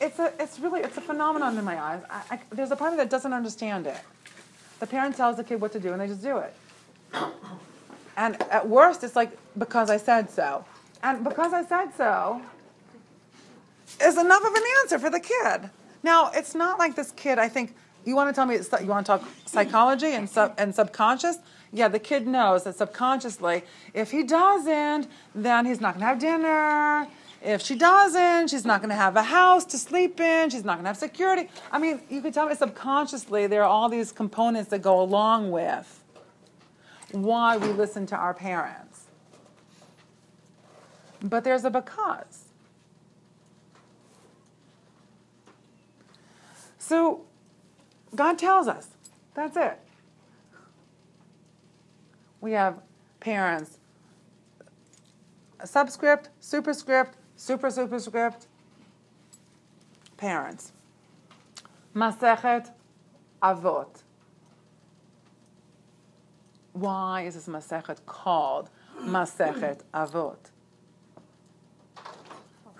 It's 0.00 0.18
a, 0.18 0.32
it's 0.38 0.60
really, 0.60 0.80
it's 0.80 0.96
a 0.96 1.00
phenomenon 1.00 1.58
in 1.58 1.64
my 1.64 1.80
eyes. 1.80 2.02
I, 2.08 2.22
I, 2.30 2.40
there's 2.50 2.70
a 2.70 2.76
part 2.76 2.92
of 2.92 2.98
that 2.98 3.10
doesn't 3.10 3.32
understand 3.32 3.86
it. 3.86 3.98
The 4.78 4.86
parent 4.86 5.16
tells 5.16 5.36
the 5.36 5.44
kid 5.44 5.60
what 5.60 5.72
to 5.72 5.80
do, 5.80 5.92
and 5.92 6.00
they 6.00 6.06
just 6.06 6.22
do 6.22 6.38
it. 6.38 6.54
And 8.16 8.40
at 8.42 8.68
worst, 8.68 9.02
it's 9.02 9.16
like 9.16 9.36
because 9.56 9.90
I 9.90 9.96
said 9.96 10.30
so, 10.30 10.64
and 11.02 11.24
because 11.24 11.52
I 11.52 11.64
said 11.64 11.90
so 11.96 12.42
is 14.00 14.18
enough 14.18 14.44
of 14.44 14.54
an 14.54 14.62
answer 14.82 14.98
for 14.98 15.10
the 15.10 15.20
kid. 15.20 15.70
Now, 16.02 16.30
it's 16.32 16.54
not 16.54 16.78
like 16.78 16.94
this 16.94 17.10
kid. 17.12 17.38
I 17.38 17.48
think 17.48 17.74
you 18.08 18.16
want 18.16 18.30
to 18.30 18.32
tell 18.34 18.46
me 18.46 18.56
you 18.56 18.86
want 18.86 19.06
to 19.06 19.18
talk 19.18 19.28
psychology 19.44 20.14
and 20.14 20.28
sub 20.28 20.54
and 20.56 20.74
subconscious. 20.74 21.36
Yeah, 21.72 21.88
the 21.88 21.98
kid 21.98 22.26
knows 22.26 22.64
that 22.64 22.76
subconsciously, 22.76 23.62
if 23.92 24.10
he 24.10 24.22
doesn't, 24.22 25.06
then 25.34 25.66
he's 25.66 25.80
not 25.82 25.94
going 25.94 26.00
to 26.00 26.06
have 26.06 26.18
dinner. 26.18 27.06
If 27.42 27.60
she 27.60 27.76
doesn't, 27.76 28.48
she's 28.48 28.64
not 28.64 28.80
going 28.80 28.88
to 28.88 28.96
have 28.96 29.14
a 29.16 29.22
house 29.22 29.66
to 29.66 29.78
sleep 29.78 30.18
in. 30.18 30.48
She's 30.48 30.64
not 30.64 30.76
going 30.76 30.84
to 30.84 30.88
have 30.88 30.96
security. 30.96 31.50
I 31.70 31.78
mean, 31.78 32.00
you 32.08 32.22
could 32.22 32.32
tell 32.32 32.48
me 32.48 32.54
subconsciously 32.54 33.46
there 33.46 33.62
are 33.62 33.68
all 33.68 33.90
these 33.90 34.10
components 34.10 34.70
that 34.70 34.80
go 34.80 35.00
along 35.00 35.50
with 35.50 36.02
why 37.12 37.58
we 37.58 37.68
listen 37.68 38.06
to 38.06 38.16
our 38.16 38.32
parents. 38.32 39.04
But 41.22 41.44
there's 41.44 41.64
a 41.64 41.70
because. 41.70 42.46
So 46.78 47.27
God 48.14 48.38
tells 48.38 48.68
us. 48.68 48.88
That's 49.34 49.56
it 49.56 49.78
we 52.40 52.52
have 52.52 52.80
parents. 53.20 53.78
Subscript, 55.64 56.28
superscript, 56.40 57.16
super 57.36 57.70
superscript, 57.70 58.46
parents. 60.16 60.72
Masechet 61.94 62.70
Avot. 63.42 64.02
Why 66.72 67.22
is 67.22 67.34
this 67.34 67.48
Masechet 67.48 67.98
called 68.06 68.70
Masechet 69.00 69.80
Avot? 69.92 70.38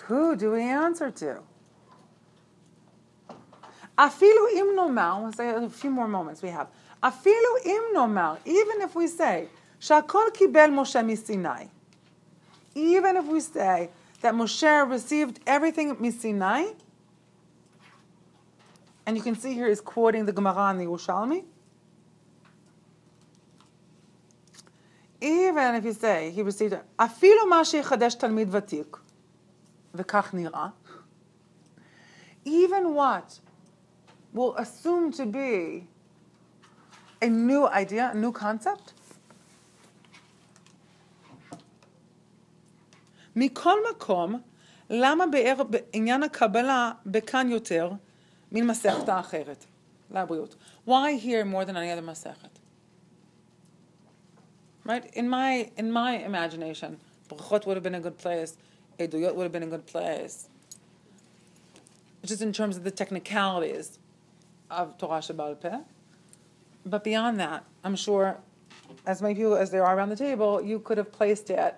Who 0.04 0.36
do 0.36 0.52
we 0.52 0.62
answer 0.62 1.10
to? 1.10 1.40
Afilu 3.97 4.47
im 4.55 4.75
nomar, 4.75 5.21
we'll 5.21 5.33
say 5.33 5.49
a 5.49 5.69
few 5.69 5.91
more 5.91 6.07
moments 6.07 6.41
we 6.41 6.49
have. 6.49 6.67
אפילו 7.03 7.57
אם 7.65 7.81
נאמר, 7.93 8.35
even 8.45 8.81
if 8.81 8.95
we 8.95 9.07
say, 9.07 9.47
שהכל 9.79 10.23
קיבל 10.33 10.69
משה 10.69 11.01
מסיני, 11.01 11.67
even 12.75 13.17
if 13.17 13.27
we 13.27 13.39
say 13.41 13.89
that 14.21 14.33
Moshe 14.33 14.89
received 14.89 15.39
everything 15.45 15.95
מסיני, 15.99 16.73
and 19.05 19.17
you 19.17 19.21
can 19.21 19.35
see 19.35 19.53
here 19.53 19.67
he's 19.67 19.81
quoting 19.81 20.25
the 20.25 20.31
Gemara 20.31 20.71
in 20.71 20.77
the 20.77 20.85
Yerushalmi. 20.85 21.43
Even 25.19 25.75
if 25.75 25.83
you 25.83 25.93
say 25.93 26.31
he 26.31 26.41
received, 26.41 26.75
אפילו 26.97 27.47
מה 27.49 27.65
שיחדש 27.65 28.15
תלמיד 28.15 28.47
ותיק, 28.51 28.97
וכך 29.93 30.33
נראה, 30.33 30.69
even 32.45 32.95
what 32.95 33.39
will 34.33 34.55
assume 34.55 35.11
to 35.13 35.25
be 35.25 35.87
a 37.21 37.29
new 37.29 37.67
idea, 37.67 38.11
a 38.13 38.15
new 38.15 38.31
concept? 38.31 38.93
מכל 43.35 43.77
מקום, 43.91 44.41
למה 44.89 45.25
באר 45.27 45.63
בעניין 45.63 46.23
הקבלה 46.23 46.91
בכאן 47.05 47.49
יותר 47.51 47.91
מן 48.51 48.67
מסכת 48.67 49.09
האחרת? 49.09 49.65
לבריאות. 50.11 50.55
Why 50.87 51.17
here 51.17 51.45
more 51.45 51.65
than 51.65 51.75
any 51.75 51.89
other 51.91 52.01
מסכת? 52.01 52.59
Right? 54.85 55.05
In 55.15 55.29
my, 55.29 55.71
in 55.77 55.91
my 55.91 56.17
imagination, 56.17 56.97
ברכות 57.29 57.65
would 57.65 57.77
have 57.77 57.83
been 57.83 57.95
a 57.95 58.01
good 58.01 58.17
place, 58.17 58.57
עדויות 58.99 59.35
would 59.35 59.43
have 59.43 59.51
been 59.51 59.63
a 59.63 59.67
good 59.67 59.87
place. 59.87 60.49
Just 62.23 62.41
in 62.41 62.53
terms 62.53 62.77
of 62.77 62.83
the 62.83 62.91
technicalities 62.91 63.99
of 64.69 64.97
Torah 64.97 65.19
Shabbal 65.19 65.59
Peh. 65.59 65.79
But 66.85 67.03
beyond 67.03 67.39
that, 67.39 67.63
I'm 67.83 67.95
sure, 67.95 68.37
as 69.05 69.21
many 69.21 69.35
people 69.35 69.55
as 69.55 69.71
there 69.71 69.85
are 69.85 69.95
around 69.95 70.09
the 70.09 70.15
table, 70.15 70.61
you 70.61 70.79
could 70.79 70.97
have 70.97 71.11
placed 71.11 71.49
it 71.49 71.75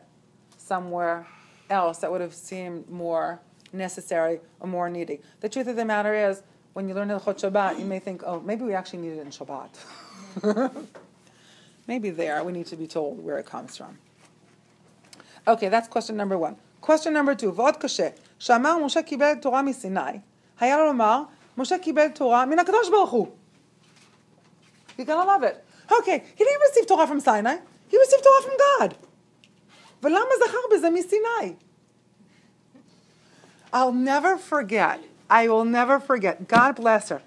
somewhere 0.58 1.28
else 1.70 2.00
that 2.00 2.12
would 2.12 2.22
have 2.22 2.34
seemed 2.34 2.90
more 2.90 3.40
necessary 3.72 4.40
or 4.60 4.68
more 4.68 4.90
needy. 4.90 5.20
The 5.42 5.50
truth 5.50 5.68
of 5.68 5.76
the 5.76 5.86
matter 5.86 6.14
is, 6.14 6.42
when 6.74 6.88
you 6.90 6.96
learn 6.96 7.10
Hilchot 7.10 7.40
Shabbat, 7.40 7.80
you 7.80 7.86
may 7.86 8.00
think, 8.00 8.24
oh, 8.26 8.42
maybe 8.42 8.64
we 8.64 8.74
actually 8.74 9.00
need 9.00 9.14
it 9.14 9.22
in 9.22 9.30
Shabbat. 9.30 10.72
maybe 11.88 12.10
there, 12.10 12.44
we 12.44 12.52
need 12.52 12.66
to 12.68 12.76
be 12.76 12.88
told 12.88 13.24
where 13.24 13.38
it 13.38 13.46
comes 13.46 13.78
from. 13.78 13.98
Okay, 15.48 15.70
that's 15.70 15.88
question 15.88 16.18
number 16.18 16.38
one. 16.38 16.56
Question 16.82 17.14
number 17.14 17.36
two, 17.36 17.52
ועוד 17.52 17.78
קשה, 17.78 18.10
שאמר 18.40 18.78
משה 18.86 19.02
קיבל 19.02 19.36
תורה 19.42 19.62
מסיני, 19.62 20.20
היה 20.60 20.78
לו 20.78 20.86
לומר, 20.86 21.24
משה 21.60 21.78
קיבל 21.78 22.08
תורה 22.08 22.46
מן 22.46 22.60
הקדוש 22.60 22.90
ברוך 22.90 23.12
הוא. 23.12 23.28
You're 24.98 25.06
gonna 25.06 25.26
love 25.26 25.44
it. 25.44 25.64
Okay, 25.92 26.24
he 26.36 26.44
didn't 26.44 26.62
receive 26.70 26.88
Torah 26.88 27.08
from 27.08 27.20
Sinai, 27.20 27.58
he 27.88 27.98
received 27.98 28.24
Torah 28.24 28.42
from 28.42 28.58
God. 28.58 28.94
ולמה 30.04 30.32
זכר 30.46 30.58
בזה 30.74 30.90
מסיני? 30.90 31.56
I'll 33.74 33.92
never 33.92 34.38
forget. 34.38 35.00
I 35.30 35.48
will 35.48 35.66
never 35.66 36.00
forget. 36.00 36.48
God 36.48 36.76
bless 36.76 37.10
her. 37.10 37.22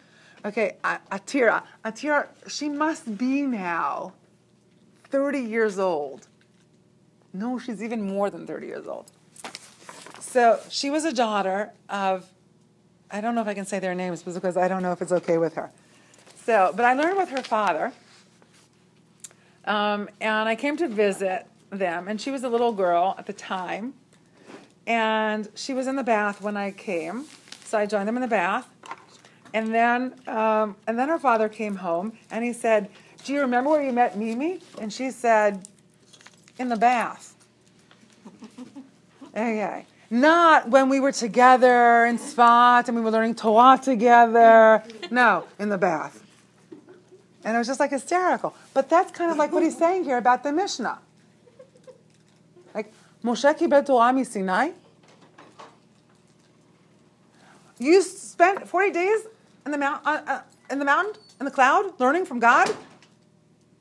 Okay, 0.44 0.76
A- 0.84 1.00
Atira. 1.12 1.62
Atira, 1.84 2.26
she 2.46 2.68
must 2.68 3.18
be 3.18 3.42
now 3.42 4.12
30 5.10 5.40
years 5.40 5.78
old. 5.78 6.26
No, 7.34 7.58
she's 7.58 7.82
even 7.82 8.02
more 8.02 8.30
than 8.30 8.46
30 8.46 8.66
years 8.66 8.86
old. 8.86 9.10
So 10.20 10.60
she 10.68 10.88
was 10.90 11.04
a 11.04 11.12
daughter 11.12 11.72
of, 11.88 12.26
I 13.13 13.21
don't 13.21 13.35
know 13.35 13.41
if 13.41 13.47
I 13.47 13.53
can 13.53 13.65
say 13.67 13.77
their 13.77 13.93
names 13.93 14.23
because 14.23 14.57
I 14.57 14.67
don't 14.67 14.81
know 14.81 14.91
if 14.91 14.99
it's 14.99 15.11
okay 15.11 15.37
with 15.37 15.53
her. 15.53 15.71
So, 16.45 16.73
but 16.75 16.83
I 16.83 16.93
learned 16.93 17.15
with 17.15 17.29
her 17.29 17.43
father. 17.43 17.93
Um, 19.65 20.09
and 20.19 20.49
I 20.49 20.55
came 20.55 20.75
to 20.77 20.87
visit 20.87 21.45
them, 21.69 22.07
and 22.07 22.19
she 22.19 22.31
was 22.31 22.43
a 22.43 22.49
little 22.49 22.73
girl 22.73 23.13
at 23.19 23.27
the 23.27 23.33
time. 23.33 23.93
And 24.87 25.47
she 25.53 25.75
was 25.75 25.85
in 25.85 25.95
the 25.95 26.03
bath 26.03 26.41
when 26.41 26.57
I 26.57 26.71
came, 26.71 27.25
so 27.63 27.77
I 27.77 27.85
joined 27.85 28.07
them 28.07 28.17
in 28.17 28.21
the 28.21 28.27
bath. 28.27 28.67
And 29.53 29.73
then, 29.73 30.15
um, 30.27 30.75
and 30.87 30.97
then 30.97 31.07
her 31.07 31.19
father 31.19 31.47
came 31.47 31.75
home, 31.75 32.13
and 32.31 32.43
he 32.43 32.51
said, 32.51 32.89
"Do 33.23 33.31
you 33.31 33.41
remember 33.41 33.69
where 33.69 33.83
you 33.83 33.93
met 33.93 34.17
Mimi?" 34.17 34.59
And 34.81 34.91
she 34.91 35.11
said, 35.11 35.67
"In 36.57 36.69
the 36.69 36.77
bath." 36.77 37.35
Okay, 39.35 39.87
not 40.13 40.69
when 40.69 40.89
we 40.89 40.99
were 40.99 41.11
together 41.11 42.05
in 42.05 42.19
Sfat 42.19 42.87
and 42.87 42.95
we 42.95 43.01
were 43.01 43.09
learning 43.09 43.33
Torah 43.33 43.79
together. 43.81 44.83
No, 45.09 45.47
in 45.57 45.69
the 45.69 45.77
bath. 45.77 46.23
And 47.43 47.55
it 47.55 47.57
was 47.57 47.65
just 47.67 47.79
like 47.79 47.89
hysterical. 47.89 48.55
But 48.75 48.89
that's 48.89 49.11
kind 49.11 49.31
of 49.31 49.37
like 49.37 49.51
what 49.51 49.63
he's 49.63 49.77
saying 49.77 50.03
here 50.03 50.17
about 50.17 50.43
the 50.43 50.51
Mishnah. 50.51 50.99
Like, 52.75 52.93
Moshe 53.23 53.57
kibel 53.57 53.83
Torah 53.83 54.23
Sinai. 54.23 54.69
You 57.79 58.01
spent 58.03 58.67
40 58.67 58.91
days 58.91 59.19
in 59.65 59.71
the, 59.71 59.79
mount, 59.79 60.05
uh, 60.05 60.21
uh, 60.27 60.41
in 60.69 60.77
the 60.77 60.85
mountain, 60.85 61.19
in 61.39 61.45
the 61.45 61.51
cloud, 61.51 61.99
learning 61.99 62.25
from 62.25 62.39
God. 62.39 62.69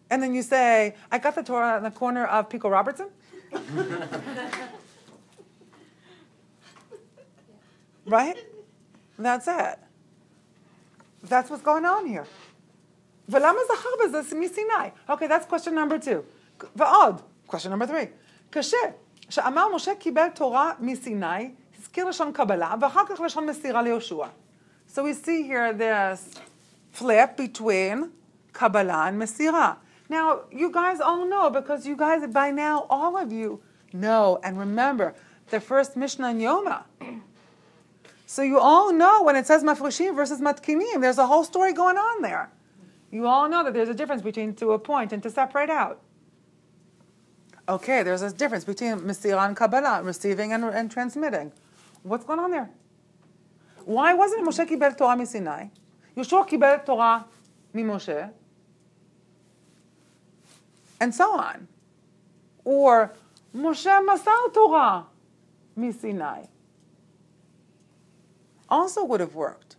And 0.09 0.23
then 0.23 0.35
you 0.35 0.43
say, 0.43 0.97
I 1.11 1.19
got 1.19 1.35
the 1.35 1.43
Torah 1.43 1.77
in 1.77 1.83
the 1.83 1.91
corner 1.91 2.25
of 2.25 2.49
Pico 2.49 2.71
Robertson. 2.71 3.09
right? 8.06 8.38
That's 9.20 9.48
it. 9.48 9.80
That's 11.24 11.50
what's 11.50 11.64
going 11.64 11.86
on 11.86 12.06
here. 12.06 12.26
ולמה 13.30 13.60
זכר 13.68 13.90
בזה 14.06 14.36
מסיני? 14.36 14.90
Okay, 15.10 15.28
that's 15.28 15.46
question 15.46 15.74
number 15.74 15.98
two. 16.00 16.24
ועוד, 16.76 17.22
question 17.48 17.70
number 17.70 17.88
three. 17.88 18.08
קשה, 18.50 18.78
שאמר 19.30 19.76
משה 19.76 19.96
קיבל 19.96 20.28
תורה 20.36 20.72
מסיני, 20.80 21.52
הזכיר 21.80 22.06
לשון 22.06 22.32
קבלה, 22.32 22.76
ואחר 22.82 23.06
כך 23.06 23.20
לשון 23.20 23.46
מסירה 23.46 23.82
ליהושע. 23.82 24.26
So 24.88 25.04
we 25.04 25.14
see 25.14 25.44
here 25.44 25.74
this 25.74 26.40
flip 26.92 27.38
between 27.38 28.12
Kabbalah 28.54 29.08
and 29.08 29.22
Mesirah. 29.22 29.76
Now, 30.10 30.42
you 30.52 30.72
guys 30.72 31.02
all 31.02 31.26
know, 31.26 31.50
because 31.50 31.86
you 31.86 31.98
guys, 31.98 32.26
by 32.28 32.50
now, 32.52 32.88
all 32.90 33.18
of 33.18 33.32
you 33.32 33.62
know 33.94 34.40
and 34.44 34.58
remember 34.58 35.14
the 35.50 35.60
first 35.60 35.98
Mishnah 35.98 36.30
in 36.32 36.40
Yoma. 36.40 36.84
So 38.33 38.41
you 38.41 38.59
all 38.59 38.95
know 38.95 39.23
when 39.25 39.37
it 39.37 39.47
says 39.47 39.63
mafreshim 39.63 40.17
versus 40.17 40.41
matkinim, 40.41 41.03
there's 41.03 41.19
a 41.19 41.27
whole 41.27 41.45
story 41.45 41.75
going 41.75 41.99
on 41.99 42.23
there. 42.23 42.51
You 43.11 43.27
all 43.27 43.47
know 43.47 43.63
that 43.63 43.75
there's 43.75 43.91
a 43.91 43.95
difference 43.95 44.23
between 44.23 44.55
to 44.55 44.73
appoint 44.73 45.13
and 45.13 45.23
to 45.23 45.29
separate 45.29 45.69
out. 45.69 46.01
Okay, 47.69 48.03
there's 48.03 48.23
a 48.23 48.33
difference 48.33 48.65
between 48.65 49.01
Mesirah 49.01 49.49
and 49.49 49.55
Kabbalah, 49.55 50.03
receiving 50.03 50.55
and, 50.55 50.65
and 50.65 50.91
transmitting. 50.91 51.53
What's 52.05 52.25
going 52.25 52.39
on 52.39 52.51
there? 52.51 52.71
Why 53.85 54.15
wasn't 54.15 54.49
Moshe 54.49 54.67
kibel 54.67 54.97
Torah 54.97 55.15
misinai? 55.15 55.69
Yeshua 56.17 56.49
kibel 56.49 56.87
Torah 56.87 57.27
Moshe, 57.75 58.31
and 60.99 61.15
so 61.15 61.39
on. 61.39 61.69
Or 62.65 63.13
Moshe 63.55 64.07
masar 64.07 64.55
Torah 64.55 65.05
misinai 65.79 66.49
Also 68.72 69.04
would 69.04 69.20
have 69.20 69.36
worked. 69.36 69.76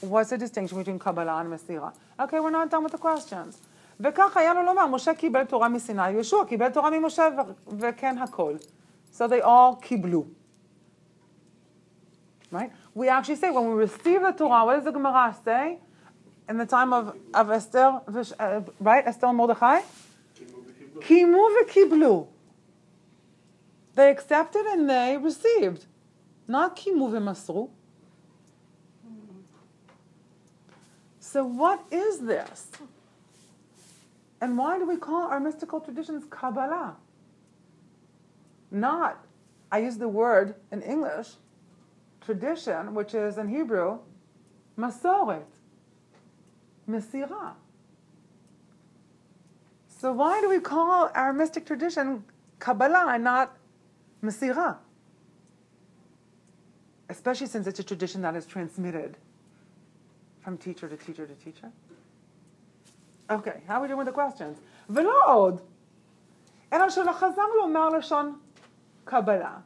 What's 0.00 0.30
the 0.30 0.38
distinction 0.38 0.78
between 0.78 0.98
Kabbalah 0.98 1.40
and 1.40 1.52
Mesirah? 1.52 1.94
Okay, 2.20 2.40
we're 2.40 2.50
not 2.50 2.70
done 2.70 2.82
with 2.82 2.92
the 2.92 2.98
questions. 2.98 3.60
וכך 4.00 4.36
היה 4.36 4.54
לו 4.54 4.62
לומר, 4.62 4.86
משה 4.86 5.14
קיבל 5.14 5.44
תורה 5.44 5.68
מסיני, 5.68 6.10
יהושע 6.10 6.44
קיבל 6.48 6.70
תורה 6.70 6.90
ממשה 6.90 7.28
וכן 7.78 8.18
הכל. 8.18 8.54
So 9.12 9.28
they 9.28 9.40
all 9.40 9.76
קיבלו. 9.80 10.24
Right? 12.50 12.70
We 12.94 13.08
actually 13.08 13.36
say 13.36 13.50
when 13.50 13.68
we 13.68 13.74
receive 13.74 14.22
the 14.22 14.32
Torah, 14.32 14.64
what 14.64 14.74
does 14.76 14.84
the 14.84 14.92
Gemara 14.92 15.34
say? 15.44 15.78
In 16.48 16.58
the 16.58 16.66
time 16.66 16.92
of, 16.92 17.16
of 17.32 17.50
Esther, 17.50 18.00
uh, 18.38 18.60
right? 18.80 19.04
Esther 19.06 19.26
and 19.26 19.36
Mordechai? 19.36 19.80
Kimu 21.00 21.42
v'kiblu. 21.56 22.28
They 23.94 24.10
accepted 24.10 24.66
and 24.66 24.88
they 24.88 25.16
received. 25.16 25.86
Not 26.46 26.76
kimu 26.76 27.10
v'masru. 27.10 27.70
So 31.31 31.43
what 31.43 31.85
is 31.91 32.21
this? 32.21 32.65
And 34.41 34.57
why 34.57 34.79
do 34.79 34.87
we 34.87 34.97
call 34.97 35.27
our 35.27 35.39
mystical 35.39 35.79
traditions 35.79 36.23
Kabbalah? 36.27 36.95
Not, 38.71 39.23
I 39.71 39.77
use 39.77 39.97
the 39.97 40.07
word 40.07 40.55
in 40.71 40.81
English, 40.81 41.27
tradition, 42.21 42.95
which 42.95 43.13
is 43.13 43.37
in 43.37 43.47
Hebrew, 43.47 43.99
Masoret, 44.75 45.43
Mesirah. 46.89 47.53
So 49.99 50.11
why 50.11 50.41
do 50.41 50.49
we 50.49 50.59
call 50.59 51.11
our 51.13 51.31
mystic 51.31 51.67
tradition 51.67 52.23
Kabbalah 52.57 53.13
and 53.13 53.23
not 53.23 53.55
Mesirah? 54.23 54.77
Especially 57.07 57.45
since 57.45 57.67
it's 57.67 57.79
a 57.79 57.83
tradition 57.83 58.23
that 58.23 58.35
is 58.35 58.47
transmitted 58.47 59.17
from 60.48 60.58
teacher 60.58 60.88
to 60.88 60.96
teacher 60.96 61.26
to 61.26 61.34
teacher. 61.34 61.70
Okay, 63.30 63.62
how 63.66 63.78
are 63.78 63.82
we 63.82 63.88
doing 63.88 63.98
with 63.98 64.06
the 64.06 64.12
questions? 64.12 64.60
ולא 64.90 65.20
עוד, 65.26 65.60
אלא 66.72 66.90
שלא 66.90 67.12
חזר 67.12 67.46
לומר 67.62 67.88
לשון 67.88 68.38
קבלה. 69.04 69.56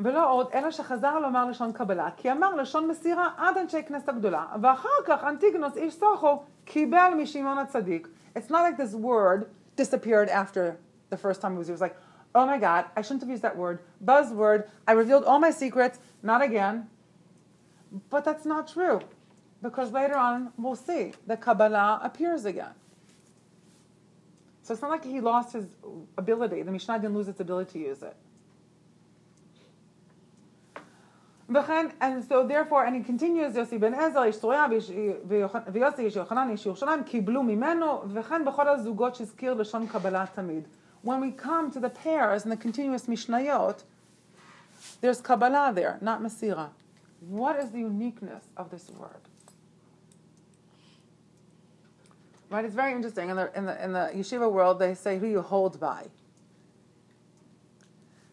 ולא 0.00 0.32
עוד, 0.32 0.48
אלא 0.54 0.70
שחזר 0.70 1.18
לומר 1.18 1.44
לשון 1.44 1.72
קבלה, 1.72 2.08
כי 2.16 2.32
אמר 2.32 2.54
לשון 2.54 2.88
מסירה 2.88 3.30
עד 3.36 3.58
אנשי 3.58 3.82
כנסת 3.82 4.08
הגדולה, 4.08 4.46
ואחר 4.62 4.88
כך 5.06 5.24
אנטיגנוס 5.24 5.76
איש 5.76 5.94
סוחו 5.94 6.42
קיבל 6.64 7.12
משמעון 7.16 7.58
הצדיק. 7.58 8.08
It's 8.36 8.50
not 8.50 8.62
like 8.62 8.76
this 8.76 8.94
word 8.94 9.44
disappeared 9.76 10.28
after 10.28 10.76
the 11.10 11.16
first 11.16 11.40
time 11.40 11.54
it 11.54 11.58
was 11.58 11.68
used. 11.68 11.80
Like, 11.80 11.96
oh 12.34 12.46
my 12.46 12.58
God, 12.58 12.86
I 12.96 13.02
shouldn't 13.02 13.22
have 13.22 13.30
used 13.30 13.42
that 13.42 13.56
word. 13.56 13.80
Buzzword, 14.04 14.68
I 14.86 14.92
revealed 14.92 15.24
all 15.24 15.38
my 15.38 15.50
secrets, 15.50 15.98
not 16.22 16.42
again. 16.42 16.88
But 18.10 18.24
that's 18.24 18.44
not 18.44 18.66
true, 18.66 19.00
because 19.62 19.92
later 19.92 20.16
on 20.16 20.52
we'll 20.58 20.74
see 20.74 21.12
the 21.26 21.36
Kabbalah 21.36 22.00
appears 22.02 22.44
again. 22.44 22.74
So 24.62 24.72
it's 24.72 24.82
not 24.82 24.90
like 24.90 25.04
he 25.04 25.20
lost 25.20 25.52
his 25.52 25.66
ability. 26.18 26.62
The 26.62 26.72
Mishnah 26.72 26.98
didn't 26.98 27.14
lose 27.14 27.28
its 27.28 27.38
ability 27.38 27.72
to 27.72 27.78
use 27.78 28.02
it. 28.02 28.16
And 32.00 32.24
so 32.24 32.46
therefore, 32.46 32.84
and 32.86 32.96
he 32.96 33.02
continues, 33.02 33.54
יוסי 33.56 33.78
בן 33.78 33.94
עזר, 33.94 34.22
איש 34.24 34.40
צרויה, 34.40 34.66
ויוסי 35.68 36.02
איש 36.04 36.16
יוחנן, 36.16 36.48
איש 36.50 36.66
ירושלים, 36.66 37.04
קיבלו 37.04 37.42
ממנו, 37.42 38.02
וכן 38.08 38.44
בכל 38.44 38.68
הזוגות 38.68 39.14
שהזכיר 39.14 39.54
לשון 39.54 39.86
קבלה 39.86 40.24
תמיד. 40.34 40.68
When 41.01 41.21
we 41.21 41.31
come 41.31 41.71
to 41.71 41.79
the 41.79 41.89
pairs 41.89 42.43
and 42.43 42.51
the 42.51 42.57
continuous 42.57 43.05
Mishnayot, 43.05 43.83
there's 45.01 45.21
Kabbalah 45.21 45.71
there, 45.73 45.97
not 46.01 46.21
Masira. 46.21 46.69
What 47.21 47.57
is 47.57 47.71
the 47.71 47.79
uniqueness 47.79 48.43
of 48.57 48.69
this 48.69 48.89
word? 48.89 49.21
Right, 52.49 52.65
it's 52.65 52.75
very 52.75 52.93
interesting. 52.93 53.29
In 53.29 53.35
the, 53.35 53.51
in 53.55 53.65
the, 53.65 53.83
in 53.83 53.93
the 53.93 54.11
yeshiva 54.15 54.51
world, 54.51 54.79
they 54.79 54.95
say 54.95 55.19
who 55.19 55.27
you 55.27 55.41
hold 55.41 55.79
by. 55.79 56.07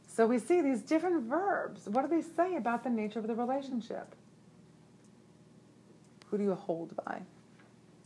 So 0.06 0.26
we 0.26 0.38
see 0.38 0.62
these 0.62 0.80
different 0.80 1.24
verbs. 1.24 1.86
What 1.86 2.08
do 2.08 2.08
they 2.08 2.22
say 2.22 2.56
about 2.56 2.82
the 2.82 2.90
nature 2.90 3.18
of 3.18 3.26
the 3.26 3.34
relationship? 3.34 4.14
Who 6.30 6.38
do 6.38 6.44
you 6.44 6.54
hold 6.54 6.96
by? 7.04 7.20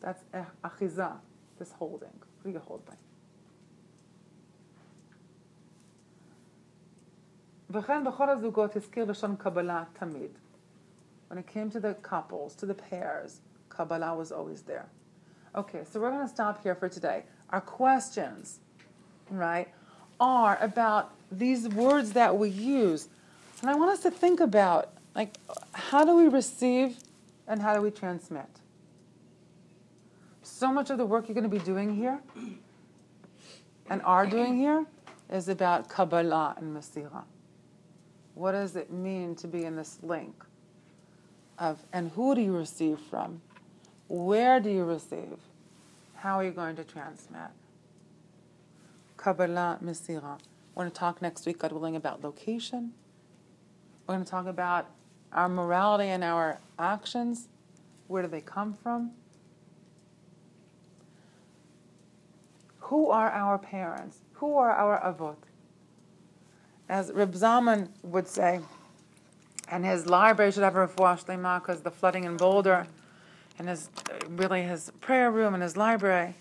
That's 0.01 0.23
achiza, 0.65 1.13
this 1.59 1.73
holding. 1.73 2.09
Who 2.43 2.51
do 2.51 2.55
you 2.55 2.63
hold 2.67 2.85
by? 2.85 2.95
וכן 7.70 8.04
בכל 8.04 8.30
הזוגות 8.30 8.76
הזכיר 8.76 9.06
לשון 9.06 9.36
קבלה 9.36 9.84
תמיד. 9.94 10.32
When 11.30 11.38
it 11.38 11.48
came 11.48 11.70
to 11.72 11.80
the 11.80 11.96
couples, 11.96 12.56
to 12.56 12.66
the 12.66 12.76
pairs, 12.76 13.42
Kabbalah 13.70 14.16
was 14.16 14.32
always 14.32 14.62
there. 14.62 14.88
Okay, 15.56 15.84
so 15.90 16.00
we're 16.00 16.12
going 16.12 16.22
to 16.22 16.34
stop 16.34 16.62
here 16.62 16.76
for 16.76 16.88
today. 16.88 17.24
Our 17.50 17.62
questions, 17.62 18.60
right, 19.32 19.68
are 20.20 20.58
about 20.62 21.12
these 21.32 21.68
words 21.68 22.14
that 22.14 22.38
we 22.38 22.50
use. 22.50 23.10
And 23.62 23.70
I 23.70 23.76
want 23.76 23.92
us 23.92 24.02
to 24.02 24.12
think 24.12 24.40
about, 24.40 24.92
like, 25.16 25.38
how 25.74 26.06
do 26.06 26.16
we 26.16 26.28
receive 26.28 26.98
and 27.48 27.62
how 27.62 27.74
do 27.74 27.82
we 27.82 27.92
transmit? 27.92 28.50
So 30.44 30.72
much 30.72 30.90
of 30.90 30.98
the 30.98 31.06
work 31.06 31.28
you're 31.28 31.36
going 31.36 31.50
to 31.50 31.58
be 31.60 31.66
doing 31.74 31.96
here 31.96 32.20
and 33.90 34.02
are 34.04 34.26
doing 34.26 34.58
here 34.58 34.86
is 35.30 35.50
about 35.50 35.90
Kabbalah 35.90 36.56
and 36.58 36.76
Masira. 36.76 37.24
What 38.41 38.53
does 38.53 38.75
it 38.75 38.91
mean 38.91 39.35
to 39.35 39.47
be 39.47 39.67
in 39.67 39.77
this 39.77 39.99
link 40.03 40.35
of, 41.59 41.85
and 41.93 42.11
who 42.13 42.35
do 42.35 42.41
you 42.41 42.57
receive 42.57 42.99
from? 42.99 43.43
Where 44.09 44.61
do 44.61 44.71
you 44.71 44.83
receive? 44.85 45.37
How 46.15 46.37
are 46.37 46.45
you 46.45 46.51
going 46.51 46.75
to 46.77 46.85
transmit? 46.85 47.51
Kabbalah, 49.19 49.81
Masira. 49.85 50.39
We're 50.75 50.85
going 50.85 50.91
to 50.91 50.99
talk 50.99 51.21
next 51.21 51.45
week, 51.45 51.59
God 51.59 51.73
willing, 51.73 51.97
about 51.97 52.25
location. 52.25 52.95
We're 54.07 54.15
going 54.15 54.25
to 54.25 54.31
talk 54.31 54.47
about 54.47 54.87
our 55.35 55.51
morality 55.51 56.09
and 56.09 56.25
our 56.25 56.61
actions. 56.79 57.49
Where 58.09 58.23
do 58.23 58.29
they 58.29 58.41
come 58.41 58.73
from? 58.73 59.11
Who 62.79 63.11
are 63.11 63.31
our 63.31 63.59
parents? 63.59 64.21
Who 64.33 64.57
are 64.57 64.73
our 64.73 64.99
avot? 64.99 65.37
As 66.91 67.13
Reb 67.13 67.35
Zalman 67.35 67.89
would 68.03 68.27
say, 68.27 68.59
and 69.69 69.85
his 69.85 70.07
library 70.07 70.51
should 70.51 70.65
have 70.65 70.75
a 70.75 70.89
refuah 70.89 71.25
shlema 71.25 71.61
because 71.61 71.83
the 71.83 71.91
flooding 71.91 72.25
in 72.25 72.37
Boulder, 72.37 72.85
and 73.61 73.69
his 73.69 73.89
really 74.29 74.63
his 74.63 74.91
prayer 75.01 75.31
room 75.31 75.55
and 75.55 75.63
his 75.63 75.77
library 75.77 76.35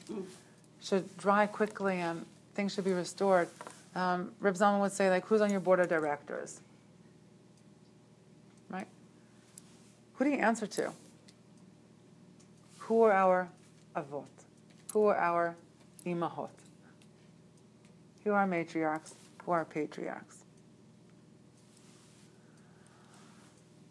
should 0.82 1.16
dry 1.18 1.46
quickly 1.46 1.98
and 1.98 2.26
things 2.56 2.74
should 2.74 2.84
be 2.84 2.94
restored. 2.94 3.48
Um, 3.94 4.32
Reb 4.40 4.56
Zalman 4.56 4.80
would 4.82 4.92
say, 4.92 5.12
like, 5.12 5.24
who's 5.28 5.42
on 5.42 5.52
your 5.52 5.60
board 5.60 5.80
of 5.80 5.88
directors? 5.88 6.62
Right? 8.72 8.88
Who 10.16 10.24
do 10.24 10.32
you 10.32 10.38
answer 10.38 10.66
to? 10.66 10.92
Who 12.80 13.04
are 13.04 13.14
our 13.14 13.50
avot? 13.96 14.26
Who 14.94 15.06
are 15.06 15.18
our 15.18 15.56
imahot? 16.08 16.50
Who 18.24 18.32
are 18.32 18.48
matriarchs? 18.48 19.14
Who 19.46 19.52
are 19.52 19.64
patriarchs? 19.66 20.39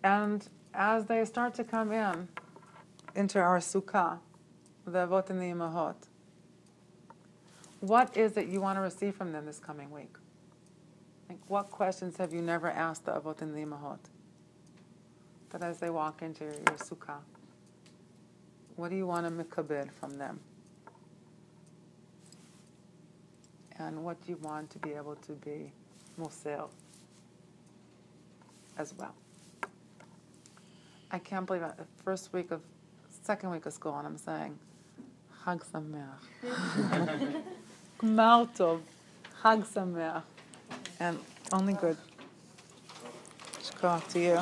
And 0.08 0.48
as 0.72 1.04
they 1.04 1.22
start 1.26 1.52
to 1.56 1.64
come 1.64 1.92
in 1.92 2.28
into 3.14 3.38
our 3.38 3.58
sukkah, 3.58 4.20
the 4.86 5.06
avot 5.06 5.28
and 5.28 5.38
the 5.38 5.50
imahot, 5.54 5.96
what 7.80 8.16
is 8.16 8.38
it 8.38 8.48
you 8.48 8.62
want 8.62 8.78
to 8.78 8.80
receive 8.80 9.14
from 9.14 9.32
them 9.32 9.44
this 9.44 9.58
coming 9.58 9.90
week? 9.90 10.14
Like, 11.28 11.40
what 11.48 11.70
questions 11.70 12.16
have 12.16 12.32
you 12.32 12.40
never 12.40 12.70
asked 12.70 13.04
the 13.04 13.12
avot 13.12 13.42
and 13.42 13.54
the 13.54 13.60
imahot? 13.60 13.98
That 15.50 15.62
as 15.62 15.78
they 15.78 15.90
walk 15.90 16.22
into 16.22 16.44
your, 16.44 16.54
your 16.54 16.78
sukkah, 16.78 17.20
what 18.76 18.88
do 18.88 18.96
you 18.96 19.06
want 19.06 19.26
to 19.26 19.44
mikabed 19.44 19.90
from 19.92 20.16
them? 20.16 20.40
And 23.78 24.02
what 24.02 24.24
do 24.24 24.32
you 24.32 24.38
want 24.38 24.70
to 24.70 24.78
be 24.78 24.94
able 24.94 25.16
to 25.16 25.32
be 25.32 25.70
musel 26.18 26.70
as 28.78 28.94
well? 28.94 29.14
I 31.10 31.18
can't 31.18 31.46
believe 31.46 31.62
it. 31.62 31.76
The 31.76 31.86
first 32.02 32.32
week 32.32 32.50
of, 32.50 32.60
second 33.22 33.50
week 33.50 33.64
of 33.64 33.72
school, 33.72 33.96
and 33.96 34.06
I'm 34.06 34.18
saying, 34.18 34.58
Chag 35.42 35.64
Sameach. 35.64 37.42
Gmar 37.98 38.54
Tov. 38.54 38.80
Chag 39.42 39.64
Sameach. 39.64 40.22
And 41.00 41.18
only 41.52 41.72
good. 41.72 41.96
Shkoch 43.62 44.06
to 44.08 44.20
you. 44.20 44.38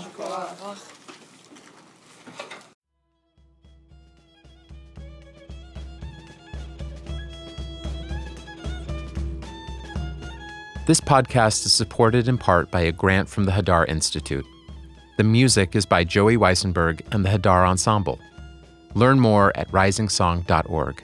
This 10.86 11.00
podcast 11.00 11.66
is 11.66 11.72
supported 11.72 12.28
in 12.28 12.38
part 12.38 12.70
by 12.70 12.80
a 12.82 12.92
grant 12.92 13.28
from 13.28 13.44
the 13.44 13.52
Hadar 13.52 13.88
Institute. 13.88 14.46
The 15.16 15.24
music 15.24 15.74
is 15.74 15.86
by 15.86 16.04
Joey 16.04 16.36
Weisenberg 16.36 17.00
and 17.10 17.24
the 17.24 17.30
Hadar 17.30 17.66
Ensemble. 17.66 18.20
Learn 18.94 19.18
more 19.18 19.50
at 19.56 19.70
risingsong.org. 19.72 21.02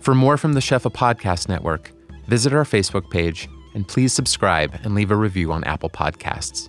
For 0.00 0.14
more 0.14 0.36
from 0.36 0.52
the 0.52 0.60
Shefa 0.60 0.92
Podcast 0.92 1.48
Network, 1.48 1.90
visit 2.28 2.52
our 2.52 2.64
Facebook 2.64 3.10
page 3.10 3.48
and 3.74 3.86
please 3.86 4.12
subscribe 4.12 4.78
and 4.84 4.94
leave 4.94 5.10
a 5.10 5.16
review 5.16 5.50
on 5.52 5.64
Apple 5.64 5.90
Podcasts. 5.90 6.68